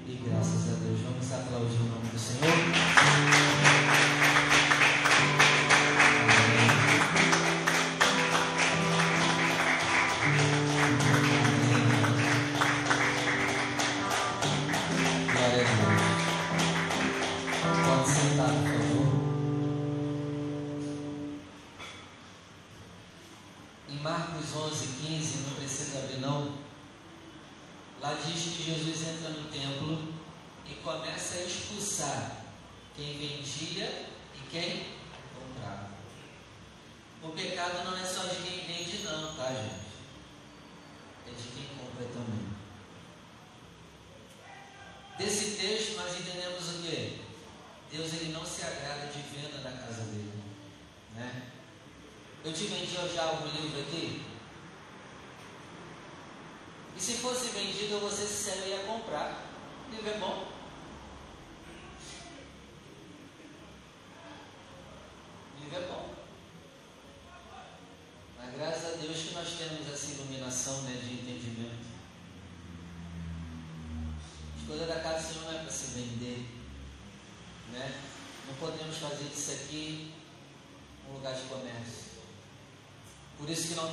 E 0.07 0.15
graças 0.27 0.73
a 0.73 0.75
Deus. 0.75 0.99
Vamos 1.01 1.31
aplaudir 1.31 1.79
o 1.79 1.85
nome 1.85 2.09
do 2.11 2.19
Senhor. 2.19 2.51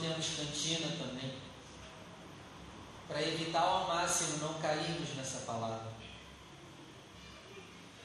Temos 0.01 0.37
cantina 0.37 0.89
também. 0.97 1.35
Para 3.07 3.23
evitar 3.23 3.63
ao 3.63 3.89
máximo 3.89 4.39
não 4.39 4.61
cairmos 4.61 5.15
nessa 5.17 5.39
palavra. 5.41 5.93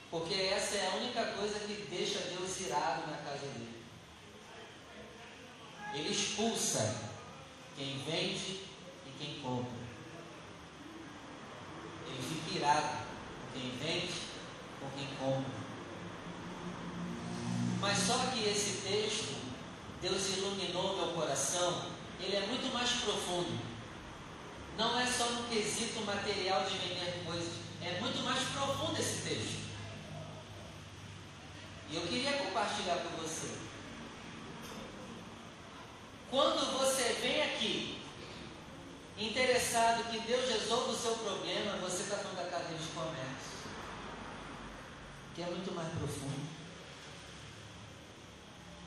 Porque 0.10 0.34
essa 0.34 0.76
é 0.76 0.88
a 0.88 0.96
única 0.96 1.26
coisa 1.34 1.60
que 1.60 1.88
deixa 1.90 2.20
Deus 2.20 2.60
irado 2.62 3.08
na 3.10 3.18
casa 3.18 3.48
dele. 3.48 3.84
Ele 5.94 6.10
expulsa 6.10 7.12
quem 7.76 7.98
vende 8.00 8.62
e 9.06 9.14
quem 9.18 9.40
compra. 9.42 9.84
Ele 12.08 12.22
fica 12.22 12.60
irado 12.60 12.98
com 13.42 13.60
quem 13.60 13.72
vende 13.78 14.34
com 14.84 14.90
quem 14.98 15.08
compra. 15.18 15.64
Mas 17.80 17.98
só 17.98 18.18
que 18.32 18.44
esse 18.44 18.82
texto, 18.82 19.36
Deus 20.04 20.36
iluminou 20.36 20.98
meu 20.98 21.14
coração, 21.14 21.86
ele 22.20 22.36
é 22.36 22.42
muito 22.42 22.74
mais 22.74 22.90
profundo. 22.90 23.58
Não 24.78 25.00
é 25.00 25.06
só 25.06 25.30
no 25.30 25.48
quesito 25.48 26.02
material 26.02 26.66
de 26.66 26.78
vender 26.78 27.24
coisas, 27.26 27.54
é 27.82 28.02
muito 28.02 28.22
mais 28.22 28.44
profundo 28.50 29.00
esse 29.00 29.22
texto. 29.22 29.64
E 31.90 31.96
eu 31.96 32.02
queria 32.02 32.34
compartilhar 32.34 32.98
com 32.98 33.22
você. 33.22 33.56
Quando 36.30 36.78
você 36.78 37.14
vem 37.22 37.42
aqui 37.42 38.02
interessado 39.18 40.12
que 40.12 40.20
Deus 40.20 40.50
resolva 40.50 40.92
o 40.92 40.98
seu 40.98 41.14
problema, 41.16 41.78
você 41.78 42.04
está 42.04 42.18
falando 42.18 42.36
da 42.36 42.52
cadeia 42.52 42.78
de 42.78 42.88
comércio, 42.88 43.54
que 45.34 45.44
é 45.44 45.46
muito 45.46 45.74
mais 45.74 45.88
profundo. 45.94 46.53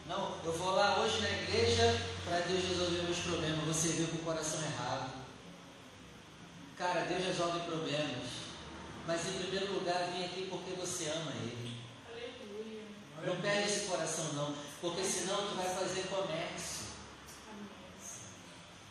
Não, 0.09 0.39
eu 0.45 0.53
vou 0.53 0.71
lá 0.71 1.01
hoje 1.01 1.21
na 1.21 1.31
igreja 1.31 2.01
para 2.25 2.39
Deus 2.41 2.65
resolver 2.65 3.03
meus 3.03 3.19
problemas. 3.19 3.67
Você 3.67 3.89
veio 3.89 4.09
com 4.09 4.17
o 4.19 4.25
coração 4.25 4.61
errado. 4.63 5.11
Cara, 6.79 7.07
Deus 7.07 7.25
resolve 7.25 7.61
problemas. 7.61 8.47
Mas 9.05 9.27
em 9.27 9.39
primeiro 9.39 9.75
lugar, 9.75 10.11
vem 10.13 10.25
aqui 10.25 10.47
porque 10.49 10.73
você 10.81 11.09
ama 11.09 11.33
Ele. 11.43 11.81
Aleluia. 12.09 12.83
Não 13.25 13.41
perde 13.41 13.69
esse 13.69 13.87
coração 13.87 14.33
não, 14.35 14.55
porque 14.81 15.03
senão 15.03 15.49
tu 15.49 15.57
vai 15.57 15.75
fazer 15.75 16.09
comércio. 16.09 16.87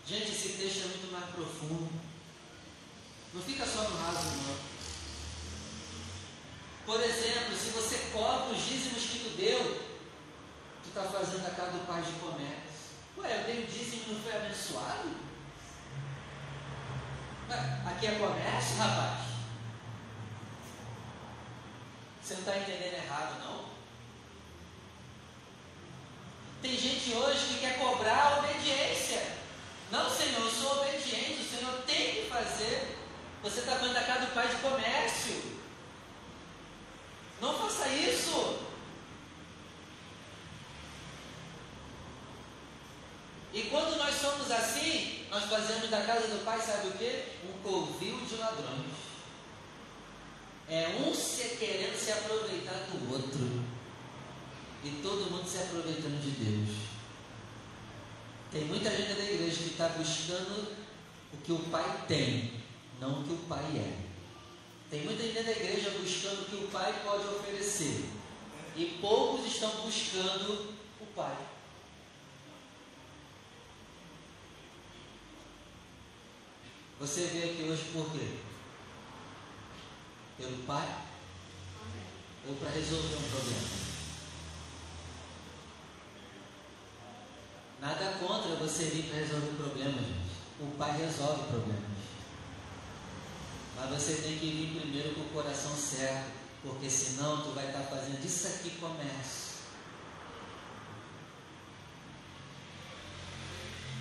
Gente, 0.05 0.31
esse 0.31 0.49
texto 0.49 0.83
é 0.83 0.87
muito 0.87 1.11
mais 1.13 1.29
profundo. 1.31 1.91
Não 3.33 3.41
fica 3.41 3.65
só 3.65 3.83
no 3.83 3.97
raso 3.97 4.27
não. 4.47 4.75
Por 6.85 7.01
exemplo, 7.01 7.55
se 7.57 7.69
você 7.69 8.09
cobra 8.11 8.53
os 8.53 8.65
dízimos 8.65 9.03
que 9.03 9.19
tu 9.19 9.29
deu, 9.37 9.94
está 10.97 11.03
fazendo 11.11 11.45
a 11.45 11.49
casa 11.49 11.71
do 11.71 11.85
pai 11.85 12.01
de 12.01 12.13
comércio? 12.13 12.95
Ué, 13.17 13.39
eu 13.39 13.43
tenho 13.43 13.67
dízimo 13.67 14.05
que 14.05 14.13
não 14.13 14.21
foi 14.21 14.35
abençoado? 14.37 15.09
Aqui 17.85 18.07
é 18.07 18.11
comércio, 18.15 18.77
rapaz? 18.77 19.25
Você 22.23 22.33
não 22.35 22.39
está 22.39 22.57
entendendo 22.57 22.93
errado, 22.93 23.39
não? 23.43 23.65
Tem 26.61 26.77
gente 26.77 27.13
hoje 27.13 27.47
que 27.47 27.59
quer 27.59 27.77
cobrar 27.77 28.15
a 28.15 28.39
obediência. 28.39 29.21
Não, 29.91 30.09
Senhor, 30.09 30.41
eu 30.41 30.49
sou 30.49 30.79
obediente, 30.79 31.41
o 31.41 31.57
Senhor 31.57 31.73
tem 31.85 32.23
que 32.23 32.29
fazer. 32.29 32.97
Você 33.43 33.59
está 33.59 33.75
falando 33.75 33.93
da 33.93 34.03
casa 34.03 34.27
do 34.27 34.33
pai 34.33 34.47
de 34.47 34.55
comércio. 34.55 35.54
Nós 45.35 45.49
fazemos 45.49 45.89
da 45.89 46.01
casa 46.01 46.29
do 46.29 46.45
pai, 46.45 46.57
sabe 46.61 46.87
o 46.87 46.91
que? 46.91 47.23
Um 47.45 47.61
covil 47.61 48.21
de 48.25 48.37
ladrões. 48.37 48.85
É 50.69 50.97
um 51.05 51.13
se 51.13 51.57
querendo 51.57 51.99
se 51.99 52.09
aproveitar 52.13 52.87
do 52.89 53.13
outro. 53.13 53.61
E 54.81 55.01
todo 55.03 55.29
mundo 55.29 55.45
se 55.45 55.57
aproveitando 55.57 56.21
de 56.21 56.31
Deus. 56.41 56.77
Tem 58.49 58.63
muita 58.63 58.89
gente 58.91 59.13
da 59.13 59.25
igreja 59.25 59.57
que 59.57 59.71
está 59.71 59.89
buscando 59.89 60.73
o 61.33 61.37
que 61.43 61.51
o 61.51 61.59
pai 61.69 62.05
tem, 62.07 62.53
não 63.01 63.19
o 63.19 63.23
que 63.25 63.33
o 63.33 63.45
pai 63.49 63.65
é. 63.75 63.97
Tem 64.89 65.01
muita 65.03 65.21
gente 65.21 65.43
da 65.43 65.51
igreja 65.51 65.89
buscando 65.99 66.43
o 66.43 66.45
que 66.45 66.63
o 66.63 66.67
pai 66.69 67.01
pode 67.03 67.27
oferecer. 67.27 68.05
E 68.77 68.97
poucos 69.01 69.45
estão 69.45 69.69
buscando 69.81 70.73
o 71.01 71.05
pai. 71.13 71.35
Você 76.99 77.25
veio 77.25 77.51
aqui 77.51 77.63
hoje 77.63 77.89
por 77.91 78.09
quê? 78.11 78.37
Pelo 80.37 80.63
pai? 80.63 81.03
Ou 82.47 82.55
para 82.55 82.69
resolver 82.69 83.15
um 83.15 83.29
problema? 83.29 83.85
Nada 87.81 88.17
contra 88.19 88.55
você 88.55 88.85
vir 88.85 89.09
para 89.09 89.19
resolver 89.19 89.49
um 89.49 89.55
problema, 89.55 89.91
gente. 89.91 90.35
O 90.59 90.67
pai 90.77 90.97
resolve 90.97 91.43
problemas. 91.49 91.85
Mas 93.75 93.89
você 93.89 94.15
tem 94.21 94.39
que 94.39 94.51
vir 94.51 94.79
primeiro 94.79 95.15
com 95.15 95.21
o 95.21 95.29
coração 95.29 95.75
certo, 95.75 96.31
porque 96.63 96.89
senão 96.89 97.43
tu 97.43 97.51
vai 97.51 97.67
estar 97.67 97.83
fazendo 97.83 98.23
isso 98.23 98.47
aqui 98.47 98.69
comércio. 98.79 99.55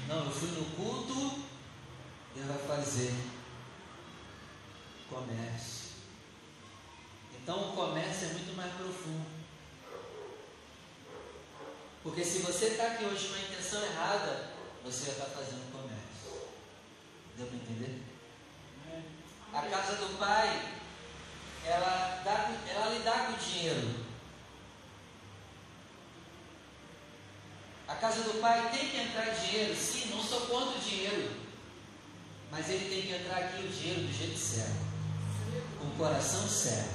Não, 0.06 0.26
eu 0.26 0.30
fui 0.30 0.48
no 0.50 0.64
culto, 0.76 1.42
Deus 2.34 2.48
vai 2.48 2.58
fazer 2.58 3.14
comércio. 5.08 5.84
Então 7.32 7.70
o 7.70 7.76
comércio 7.76 8.28
é 8.28 8.32
muito 8.32 8.56
mais 8.56 8.72
profundo. 8.74 9.26
Porque 12.02 12.24
se 12.24 12.40
você 12.40 12.66
está 12.66 12.88
aqui 12.88 13.04
hoje 13.04 13.28
com 13.28 13.34
a 13.34 13.38
intenção 13.38 13.82
errada, 13.84 14.50
você 14.82 15.10
estar 15.10 15.26
fazendo 15.26 15.70
comércio. 15.72 16.48
Deu 17.36 17.46
para 17.46 17.56
entender? 17.56 18.02
A 19.52 19.62
casa 19.62 19.96
do 19.96 20.18
pai, 20.18 20.74
ela, 21.64 22.22
dá, 22.24 22.50
ela 22.68 22.98
dá 23.04 23.26
com 23.26 23.32
o 23.34 23.36
dinheiro. 23.36 24.04
A 27.86 27.94
casa 27.94 28.22
do 28.22 28.40
pai 28.40 28.70
tem 28.70 28.88
que 28.88 28.96
entrar 28.96 29.30
dinheiro, 29.30 29.76
sim, 29.76 30.10
não 30.10 30.22
sou 30.22 30.40
contra 30.42 30.78
o 30.78 30.82
dinheiro. 30.82 31.43
Mas 32.54 32.70
ele 32.70 32.88
tem 32.88 33.02
que 33.02 33.12
entrar 33.12 33.38
aqui 33.38 33.64
o 33.64 33.68
dinheiro 33.68 34.02
do 34.02 34.16
jeito 34.16 34.38
certo. 34.38 34.86
Com 35.80 35.88
o 35.88 35.96
coração 35.96 36.48
certo. 36.48 36.94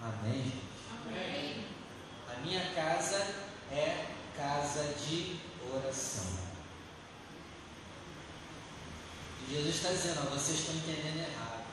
Amém? 0.00 0.50
Amém. 0.90 1.66
A 2.26 2.40
minha 2.40 2.74
casa 2.74 3.18
é 3.70 4.06
casa 4.34 4.94
de 4.94 5.38
oração. 5.70 6.24
Jesus 9.50 9.76
está 9.76 9.90
dizendo, 9.90 10.20
ó, 10.26 10.30
vocês 10.30 10.60
estão 10.60 10.74
entendendo 10.74 11.28
errado. 11.28 11.64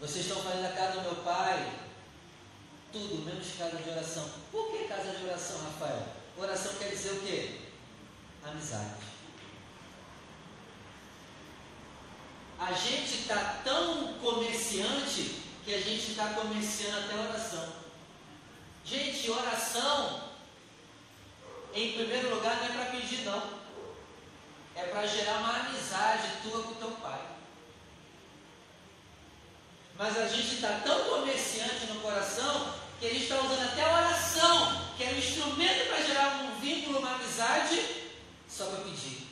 Vocês 0.00 0.24
estão 0.24 0.42
fazendo 0.42 0.64
a 0.64 0.72
casa 0.72 1.00
do 1.00 1.02
meu 1.02 1.16
pai 1.16 1.70
tudo 2.90 3.26
menos 3.26 3.46
casa 3.58 3.76
de 3.76 3.90
oração. 3.90 4.30
Por 4.50 4.70
que 4.70 4.88
casa 4.88 5.12
de 5.12 5.24
oração, 5.24 5.58
Rafael? 5.64 6.06
Oração 6.38 6.72
quer 6.78 6.88
dizer 6.88 7.10
o 7.10 7.20
quê? 7.20 7.60
Amizade. 8.42 9.19
A 12.60 12.72
gente 12.72 13.22
está 13.22 13.62
tão 13.64 14.14
comerciante 14.14 15.40
que 15.64 15.74
a 15.74 15.80
gente 15.80 16.10
está 16.10 16.26
comerciando 16.34 16.98
até 16.98 17.14
oração. 17.14 17.72
Gente, 18.84 19.30
oração, 19.30 20.24
em 21.74 21.92
primeiro 21.92 22.34
lugar, 22.34 22.56
não 22.56 22.66
é 22.66 22.68
para 22.68 22.84
pedir, 22.96 23.24
não 23.24 23.60
é 24.76 24.82
para 24.84 25.06
gerar 25.06 25.38
uma 25.38 25.56
amizade 25.60 26.28
tua 26.42 26.62
com 26.62 26.74
teu 26.74 26.90
pai. 27.02 27.20
Mas 29.96 30.18
a 30.18 30.28
gente 30.28 30.56
está 30.56 30.80
tão 30.84 31.04
comerciante 31.04 31.86
no 31.86 32.00
coração 32.00 32.74
que 32.98 33.06
a 33.06 33.10
gente 33.10 33.22
está 33.22 33.40
usando 33.40 33.72
até 33.72 33.82
a 33.82 33.96
oração, 33.96 34.86
que 34.98 35.04
é 35.04 35.08
um 35.08 35.18
instrumento 35.18 35.88
para 35.88 36.02
gerar 36.02 36.42
um 36.42 36.60
vínculo, 36.60 36.98
uma 36.98 37.14
amizade, 37.14 38.10
só 38.46 38.66
para 38.66 38.84
pedir. 38.84 39.29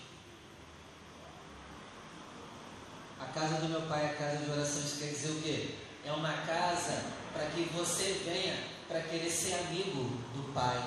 A 3.21 3.27
casa 3.27 3.57
do 3.57 3.69
meu 3.69 3.83
pai 3.83 4.05
é 4.05 4.11
a 4.11 4.15
casa 4.15 4.45
de 4.45 4.51
oração, 4.51 4.83
isso 4.83 4.99
quer 4.99 5.07
dizer 5.07 5.31
o 5.31 5.43
quê? 5.43 5.75
É 6.05 6.13
uma 6.13 6.33
casa 6.33 7.03
para 7.33 7.47
que 7.47 7.63
você 7.75 8.23
venha 8.25 8.57
para 8.89 9.03
querer 9.03 9.31
ser 9.31 9.55
amigo 9.55 10.05
do 10.35 10.53
pai, 10.55 10.83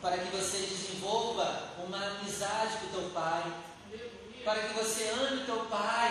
para 0.00 0.16
que 0.16 0.34
você 0.34 0.58
desenvolva 0.58 1.74
uma 1.78 2.02
amizade 2.02 2.78
com 2.78 2.86
o 2.86 3.00
teu 3.00 3.10
pai, 3.10 3.42
Aleluia. 3.86 4.44
para 4.44 4.62
que 4.62 4.74
você 4.74 5.08
ame 5.10 5.42
o 5.42 5.44
teu 5.44 5.66
pai. 5.66 6.10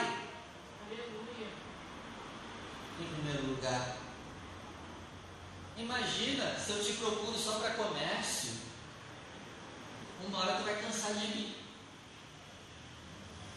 Aleluia. 0.86 1.48
Em 3.00 3.06
primeiro 3.06 3.48
lugar, 3.48 3.98
imagina 5.78 6.60
se 6.60 6.72
eu 6.72 6.84
te 6.84 6.94
procuro 6.94 7.38
só 7.38 7.60
para 7.60 7.72
comércio, 7.72 8.52
uma 10.28 10.40
hora 10.40 10.58
tu 10.58 10.64
vai 10.64 10.82
cansar 10.82 11.14
de 11.14 11.28
mim. 11.28 11.56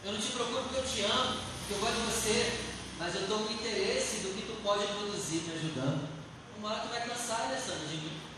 Eu 0.03 0.13
não 0.13 0.19
te 0.19 0.31
procuro 0.31 0.63
porque 0.63 0.77
eu 0.77 0.83
te 0.83 1.01
amo, 1.03 1.39
porque 1.59 1.73
eu 1.73 1.79
gosto 1.79 1.95
de 1.95 2.11
você, 2.11 2.59
mas 2.97 3.15
eu 3.15 3.21
estou 3.21 3.39
com 3.39 3.53
interesse 3.53 4.17
do 4.17 4.35
que 4.35 4.47
tu 4.47 4.61
pode 4.63 4.85
produzir 4.87 5.41
me 5.41 5.53
ajudando. 5.55 6.09
Uma 6.57 6.71
hora 6.71 6.81
tu 6.81 6.89
vai 6.89 7.07
cansar, 7.07 7.41
Alessandro, 7.41 7.87
de 7.87 7.97
mim 7.97 8.31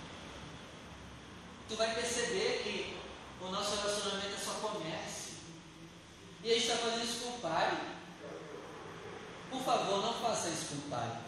tu 1.74 1.78
vai 1.78 1.96
perceber 1.96 2.62
que 2.64 2.98
o 3.42 3.50
nosso 3.50 3.76
relacionamento 3.78 4.36
é 4.36 4.44
só 4.44 4.52
comércio. 4.60 5.34
E 6.44 6.52
a 6.52 6.54
gente 6.54 6.68
está 6.68 6.78
fazendo 6.78 7.04
isso 7.04 7.22
com 7.22 7.30
o 7.30 7.42
pai. 7.42 7.96
Por 9.50 9.62
favor, 9.62 10.02
não 10.02 10.14
faça 10.14 10.50
isso 10.50 10.66
com 10.70 10.76
o 10.76 10.90
pai. 10.90 11.20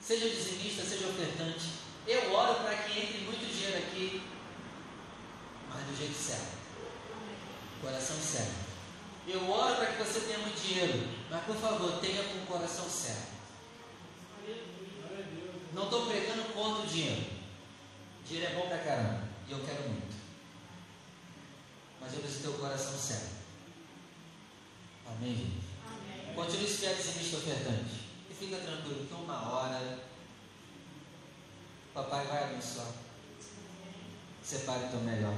Seja 0.00 0.30
dizimista, 0.30 0.82
seja 0.82 1.08
ofertante. 1.08 1.72
Eu 2.06 2.32
oro 2.32 2.62
para 2.62 2.74
que 2.74 2.98
entre 2.98 3.18
muito 3.18 3.52
dinheiro 3.52 3.78
aqui, 3.78 4.22
mas 5.68 5.84
do 5.84 5.96
jeito 5.96 6.14
certo. 6.14 6.56
Coração 7.82 8.16
certo. 8.16 8.67
Eu 9.28 9.50
oro 9.50 9.76
para 9.76 9.92
que 9.92 10.02
você 10.02 10.20
tenha 10.20 10.38
muito 10.38 10.58
dinheiro, 10.58 11.06
mas 11.30 11.44
por 11.44 11.56
favor, 11.56 12.00
tenha 12.00 12.22
com 12.24 12.38
o 12.38 12.46
coração 12.46 12.88
certo. 12.88 13.36
Não 15.74 15.84
estou 15.84 16.06
pregando 16.06 16.44
contra 16.54 16.82
o 16.82 16.86
dinheiro. 16.86 17.26
Dinheiro 18.26 18.52
é 18.52 18.54
bom 18.56 18.68
pra 18.68 18.78
caramba. 18.78 19.28
E 19.46 19.52
eu 19.52 19.60
quero 19.60 19.82
muito. 19.82 20.16
Mas 22.00 22.14
eu 22.14 22.20
preciso 22.20 22.42
ter 22.42 22.48
o 22.48 22.58
coração 22.58 22.98
certo. 22.98 23.36
Amém? 25.06 25.60
Amém. 25.86 26.34
Continue 26.34 26.66
fiel 26.66 26.94
dizimista 26.94 27.36
ofertante. 27.36 28.08
E 28.30 28.34
fica 28.34 28.56
tranquilo 28.56 29.06
que 29.06 29.14
uma 29.14 29.52
hora 29.52 29.98
papai 31.92 32.26
vai 32.26 32.44
abençoar. 32.44 32.92
Separe 34.42 34.86
o 34.86 34.88
teu 34.88 35.00
melhor. 35.00 35.34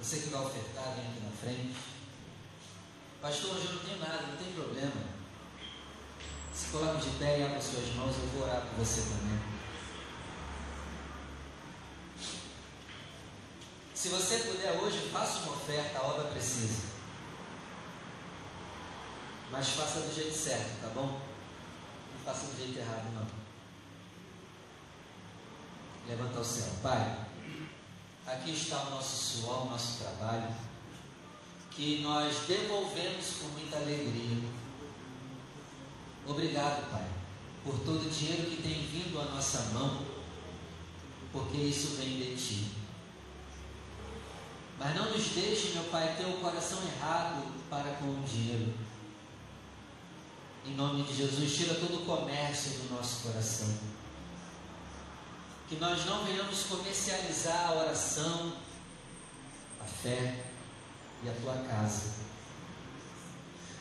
Você 0.00 0.16
que 0.20 0.30
vai 0.30 0.40
ofertar, 0.40 0.94
vem 0.94 1.06
aqui 1.06 1.20
na 1.20 1.30
frente. 1.30 1.76
Pastor, 3.20 3.54
hoje 3.54 3.66
eu 3.66 3.72
não 3.74 3.84
tenho 3.84 3.98
nada, 3.98 4.26
não 4.28 4.36
tem 4.38 4.52
problema. 4.54 5.20
Se 6.54 6.68
coloque 6.68 7.02
de 7.02 7.18
pé 7.18 7.38
e 7.38 7.42
abra 7.44 7.60
suas 7.60 7.94
mãos, 7.94 8.16
eu 8.16 8.28
vou 8.28 8.44
orar 8.44 8.62
por 8.62 8.84
você 8.84 9.02
também. 9.02 9.38
Se 13.94 14.08
você 14.08 14.38
puder 14.38 14.80
hoje, 14.80 15.10
faça 15.12 15.40
uma 15.40 15.52
oferta, 15.52 15.98
a 15.98 16.02
obra 16.02 16.24
precisa. 16.28 16.82
Mas 19.50 19.68
faça 19.68 20.00
do 20.00 20.14
jeito 20.14 20.34
certo, 20.34 20.80
tá 20.80 20.88
bom? 20.94 21.20
Não 22.14 22.24
faça 22.24 22.46
do 22.46 22.56
jeito 22.56 22.78
errado, 22.78 23.12
não. 23.12 23.26
Levanta 26.08 26.40
o 26.40 26.44
céu. 26.44 26.72
Pai, 26.82 27.26
aqui 28.26 28.52
está 28.52 28.82
o 28.84 28.90
nosso 28.90 29.40
suor, 29.40 29.66
o 29.66 29.70
nosso 29.70 29.98
trabalho 29.98 30.70
que 31.70 32.00
nós 32.02 32.36
devolvemos 32.46 33.36
com 33.40 33.48
muita 33.58 33.76
alegria. 33.76 34.36
Obrigado, 36.26 36.90
Pai, 36.90 37.06
por 37.64 37.78
todo 37.80 38.06
o 38.06 38.10
dinheiro 38.10 38.50
que 38.50 38.62
tem 38.62 38.86
vindo 38.86 39.18
à 39.18 39.24
nossa 39.24 39.72
mão, 39.72 40.04
porque 41.32 41.56
isso 41.56 41.96
vem 41.96 42.18
de 42.18 42.36
ti. 42.36 42.72
Mas 44.78 44.94
não 44.94 45.10
nos 45.10 45.28
deixe, 45.28 45.70
meu 45.70 45.84
Pai, 45.84 46.16
ter 46.16 46.26
o 46.26 46.40
coração 46.40 46.78
errado 46.82 47.44
para 47.70 47.92
com 47.94 48.06
o 48.06 48.24
dinheiro. 48.24 48.74
Em 50.66 50.74
nome 50.74 51.02
de 51.04 51.16
Jesus, 51.16 51.56
tira 51.56 51.74
todo 51.74 52.02
o 52.02 52.04
comércio 52.04 52.72
do 52.72 52.94
nosso 52.94 53.22
coração. 53.22 53.78
Que 55.70 55.76
nós 55.76 56.04
não 56.04 56.24
venhamos 56.24 56.64
comercializar 56.64 57.68
a 57.70 57.74
oração, 57.76 58.54
a 59.80 59.84
fé 59.84 60.44
e 61.22 61.28
a 61.28 61.32
tua 61.34 61.54
casa. 61.62 62.10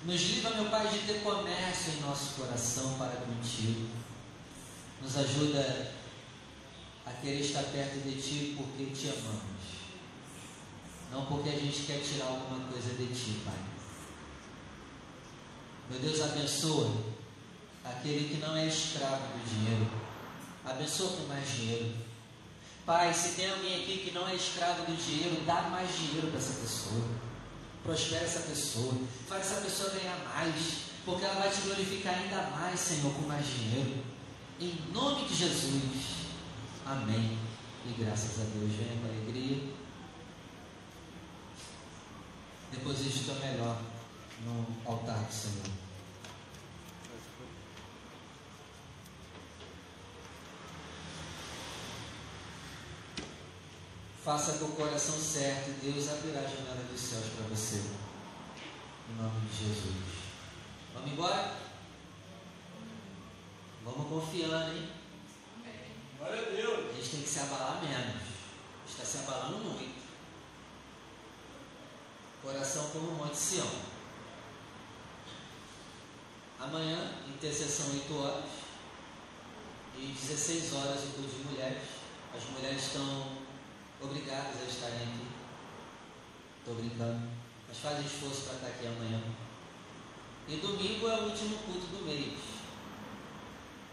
Nos 0.06 0.22
livra, 0.22 0.52
meu 0.52 0.70
Pai, 0.70 0.88
de 0.88 1.00
ter 1.00 1.24
comércio 1.24 1.94
em 1.94 2.02
nosso 2.02 2.36
coração 2.36 2.94
para 3.00 3.16
contigo. 3.16 3.90
Nos 5.02 5.18
ajuda 5.18 5.92
a 7.08 7.12
querer 7.14 7.40
estar 7.40 7.64
perto 7.64 8.04
de 8.04 8.22
Ti 8.22 8.56
porque 8.56 8.92
te 8.94 9.10
amamos. 9.10 9.80
Não 11.12 11.26
porque 11.26 11.50
a 11.50 11.60
gente 11.60 11.88
quer 11.88 12.02
tirar 12.04 12.28
alguma 12.28 12.72
coisa 12.72 12.94
de 12.94 13.08
Ti, 13.08 13.42
Pai. 13.44 13.58
Meu 15.90 16.00
Deus, 16.00 16.22
abençoa 16.22 16.94
aquele 17.84 18.30
que 18.30 18.40
não 18.40 18.56
é 18.56 18.68
escravo 18.68 19.24
do 19.34 19.50
dinheiro. 19.50 19.99
Abençoa 20.66 21.18
com 21.18 21.28
mais 21.28 21.50
dinheiro. 21.50 21.96
Pai, 22.86 23.14
se 23.14 23.36
tem 23.36 23.50
alguém 23.52 23.84
aqui 23.84 23.98
que 24.06 24.12
não 24.12 24.28
é 24.28 24.36
escravo 24.36 24.84
do 24.84 24.98
dinheiro, 24.98 25.42
dá 25.46 25.62
mais 25.64 25.96
dinheiro 25.96 26.28
para 26.28 26.40
essa 26.40 26.54
pessoa. 26.54 27.04
Prospera 27.84 28.26
essa 28.26 28.42
pessoa. 28.42 28.94
Faz 29.28 29.52
essa 29.52 29.62
pessoa 29.62 29.92
ganhar 29.92 30.18
mais. 30.34 30.90
Porque 31.06 31.24
ela 31.24 31.40
vai 31.40 31.50
te 31.50 31.62
glorificar 31.62 32.16
ainda 32.16 32.50
mais, 32.50 32.80
Senhor, 32.80 33.14
com 33.14 33.22
mais 33.22 33.46
dinheiro. 33.46 34.04
Em 34.60 34.76
nome 34.92 35.28
de 35.28 35.36
Jesus. 35.36 36.20
Amém. 36.86 37.38
E 37.86 37.94
graças 38.02 38.42
a 38.42 38.44
Deus. 38.44 38.72
Venha 38.72 39.00
com 39.02 39.08
alegria. 39.08 39.74
Depois 42.72 43.00
isto 43.00 43.32
é 43.32 43.52
melhor 43.52 43.82
no 44.46 44.66
altar 44.86 45.24
do 45.24 45.34
Senhor. 45.34 45.89
Faça 54.24 54.58
com 54.58 54.66
o 54.66 54.76
coração 54.76 55.16
certo 55.16 55.70
e 55.70 55.92
Deus 55.92 56.10
abrirá 56.10 56.42
a 56.42 56.44
janela 56.44 56.84
dos 56.92 57.00
céus 57.00 57.26
para 57.36 57.48
você. 57.56 57.82
Em 59.10 59.16
nome 59.16 59.48
de 59.48 59.58
Jesus. 59.58 59.96
Vamos 60.94 61.12
embora? 61.14 61.56
Vamos 63.84 64.08
confiando, 64.10 64.76
hein? 64.76 64.90
Glória 66.18 66.42
a 66.42 66.50
Deus. 66.50 66.90
A 66.90 66.94
gente 66.94 67.10
tem 67.10 67.22
que 67.22 67.30
se 67.30 67.40
abalar 67.40 67.82
menos. 67.82 68.22
Está 68.88 69.06
se 69.06 69.20
abalando 69.20 69.58
muito. 69.58 70.00
Coração 72.42 72.90
como 72.92 73.12
o 73.12 73.16
Monte 73.16 73.38
Sião. 73.38 73.70
Amanhã, 76.60 77.14
intercessão 77.28 77.92
8 77.94 78.18
horas. 78.18 78.46
E 79.98 80.08
16 80.08 80.74
horas 80.74 81.04
o 81.04 81.14
culto 81.14 81.36
de 81.36 81.44
mulheres. 81.46 81.84
As 82.36 82.44
mulheres 82.52 82.86
estão 82.86 83.39
obrigadas 84.02 84.62
a 84.62 84.66
estarem 84.66 85.04
aqui. 85.04 85.28
Estou 86.60 86.76
brincando. 86.76 87.30
Mas 87.68 87.78
fazem 87.78 88.06
esforço 88.06 88.44
para 88.44 88.56
estar 88.56 88.68
aqui 88.68 88.88
amanhã. 88.88 89.22
E 90.48 90.56
domingo 90.58 91.08
é 91.08 91.20
o 91.20 91.26
último 91.26 91.58
culto 91.60 91.86
do 91.88 92.06
mês. 92.06 92.40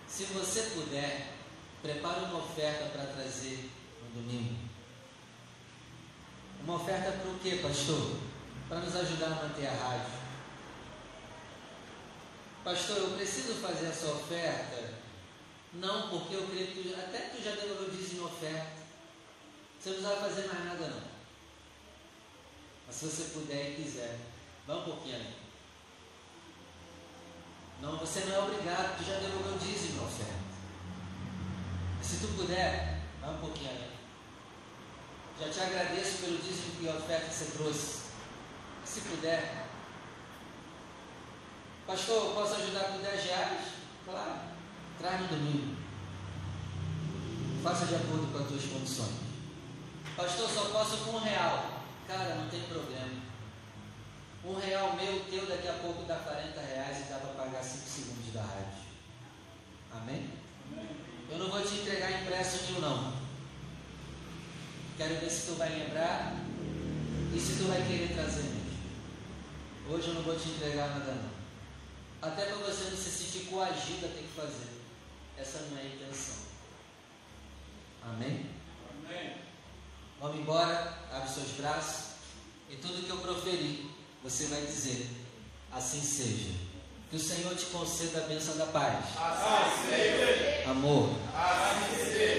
Se 0.09 0.25
você 0.25 0.63
puder, 0.75 1.35
prepare 1.83 2.25
uma 2.25 2.39
oferta 2.39 2.87
para 2.87 3.05
trazer 3.07 3.71
no 4.03 4.23
domingo. 4.23 4.57
Uma 6.63 6.77
oferta 6.77 7.13
para 7.13 7.31
o 7.31 7.39
quê, 7.39 7.61
pastor? 7.63 8.17
Para 8.69 8.81
nos 8.81 8.97
ajudar 8.97 9.27
a 9.27 9.45
manter 9.45 9.67
a 9.67 9.73
rádio. 9.73 10.17
Pastor, 12.65 12.97
eu 12.97 13.11
preciso 13.11 13.55
fazer 13.57 13.87
essa 13.87 14.07
oferta? 14.07 14.95
Não, 15.75 16.09
porque 16.09 16.35
eu 16.35 16.47
creio 16.49 16.69
que 16.69 16.83
tu, 16.83 16.95
até 16.99 17.19
tu 17.29 17.43
já 17.43 17.51
devolveu 17.51 17.91
dízimo 17.91 18.23
em 18.23 18.25
oferta. 18.25 18.86
Você 19.87 20.01
não 20.01 20.17
precisa 20.17 20.21
fazer 20.21 20.47
mais 20.49 20.65
nada 20.65 20.89
não. 20.89 21.03
Mas 22.89 22.97
se 22.97 23.05
você 23.05 23.23
puder 23.33 23.71
e 23.71 23.77
quiser, 23.77 24.19
vá 24.67 24.79
um 24.79 24.83
pouquinho 24.83 25.15
ali. 25.15 25.37
Não, 27.81 27.97
você 27.97 28.25
não 28.25 28.35
é 28.35 28.39
obrigado, 28.41 28.99
tu 28.99 29.05
já 29.05 29.21
devolveu 29.21 29.57
dízimo 29.59 30.03
em 30.03 30.05
oferta. 30.05 30.35
Mas 31.99 32.05
se 32.05 32.17
tu 32.17 32.27
puder, 32.37 33.01
vá 33.21 33.29
um 33.29 33.39
pouquinho 33.39 33.71
ali. 33.71 33.91
Já 35.39 35.51
te 35.51 35.61
agradeço 35.61 36.19
pelo 36.19 36.39
dízimo 36.39 36.83
e 36.83 36.89
oferta 36.89 37.29
que 37.29 37.35
você 37.35 37.45
trouxe. 37.57 38.01
Se 38.85 39.03
puder. 39.03 39.69
Pastor, 41.87 42.35
posso 42.35 42.55
ajudar 42.55 42.87
com 42.87 43.03
10 43.03 43.25
reais? 43.25 43.69
Claro. 44.05 44.41
Traz 44.99 45.21
no 45.21 45.29
domingo. 45.29 45.77
Faça 47.63 47.87
de 47.87 47.95
acordo 47.95 48.33
com 48.33 48.39
as 48.43 48.49
tuas 48.49 48.65
condições. 48.65 49.26
Pastor, 50.17 50.49
só 50.49 50.65
posso 50.71 50.97
com 51.05 51.17
um 51.19 51.21
real. 51.21 51.83
Cara, 52.09 52.37
não 52.37 52.49
tem 52.49 52.63
problema. 52.63 53.21
Um 54.43 54.59
real 54.59 54.97
meu, 54.97 55.25
teu, 55.29 55.45
daqui 55.47 55.69
a 55.69 55.75
pouco 55.75 56.05
dá 56.05 56.17
40 56.17 56.59
reais 56.59 57.01
e 57.01 57.11
dá 57.11 57.19
para 57.19 57.45
pagar 57.45 57.63
5 57.63 57.87
segundos 57.87 58.33
da 58.33 58.41
rádio. 58.41 58.87
Amém? 59.93 60.31
Eu 61.29 61.39
não 61.39 61.51
vou 61.51 61.61
te 61.61 61.75
entregar 61.75 62.23
impresso 62.23 62.65
nenhum, 62.65 62.81
não. 62.81 63.13
Quero 64.97 65.17
ver 65.17 65.29
se 65.31 65.49
tu 65.49 65.57
vai 65.57 65.69
lembrar 65.69 66.35
e 67.35 67.39
se 67.39 67.59
tu 67.59 67.69
vai 67.69 67.83
querer 67.83 68.15
trazer 68.15 68.45
mesmo. 68.45 68.67
Hoje 69.91 70.09
eu 70.09 70.15
não 70.15 70.23
vou 70.23 70.39
te 70.39 70.49
entregar 70.49 70.89
nada, 70.89 71.13
não. 71.13 71.37
Até 72.23 72.47
para 72.47 72.57
você 72.57 72.85
não 72.85 72.97
se 72.97 73.11
sentir 73.11 73.51
coagido 73.51 74.07
a 74.07 74.09
ter 74.09 74.23
que 74.23 74.35
fazer. 74.35 74.81
Essa 75.37 75.59
não 75.71 75.77
é 75.77 75.83
a 75.83 75.87
intenção. 75.87 76.37
Amém? 78.03 78.47
Amém. 79.05 79.46
Vamos 80.21 80.39
embora, 80.41 80.95
abre 81.13 81.29
seus 81.29 81.49
braços 81.59 82.07
e 82.71 82.77
tudo 82.77 83.05
que 83.05 83.11
eu 83.11 83.19
proferi, 83.19 83.91
você 84.23 84.47
vai 84.47 84.63
dizer: 84.63 85.09
assim 85.73 86.01
seja. 86.01 86.67
Que 87.11 87.17
o 87.17 87.21
Senhor 87.21 87.55
te 87.55 87.67
conceda 87.67 88.19
a 88.19 88.27
bênção 88.27 88.57
da 88.57 88.67
paz, 88.67 89.05
Assim 89.17 89.91
seja. 89.91 90.71
amor, 90.71 91.11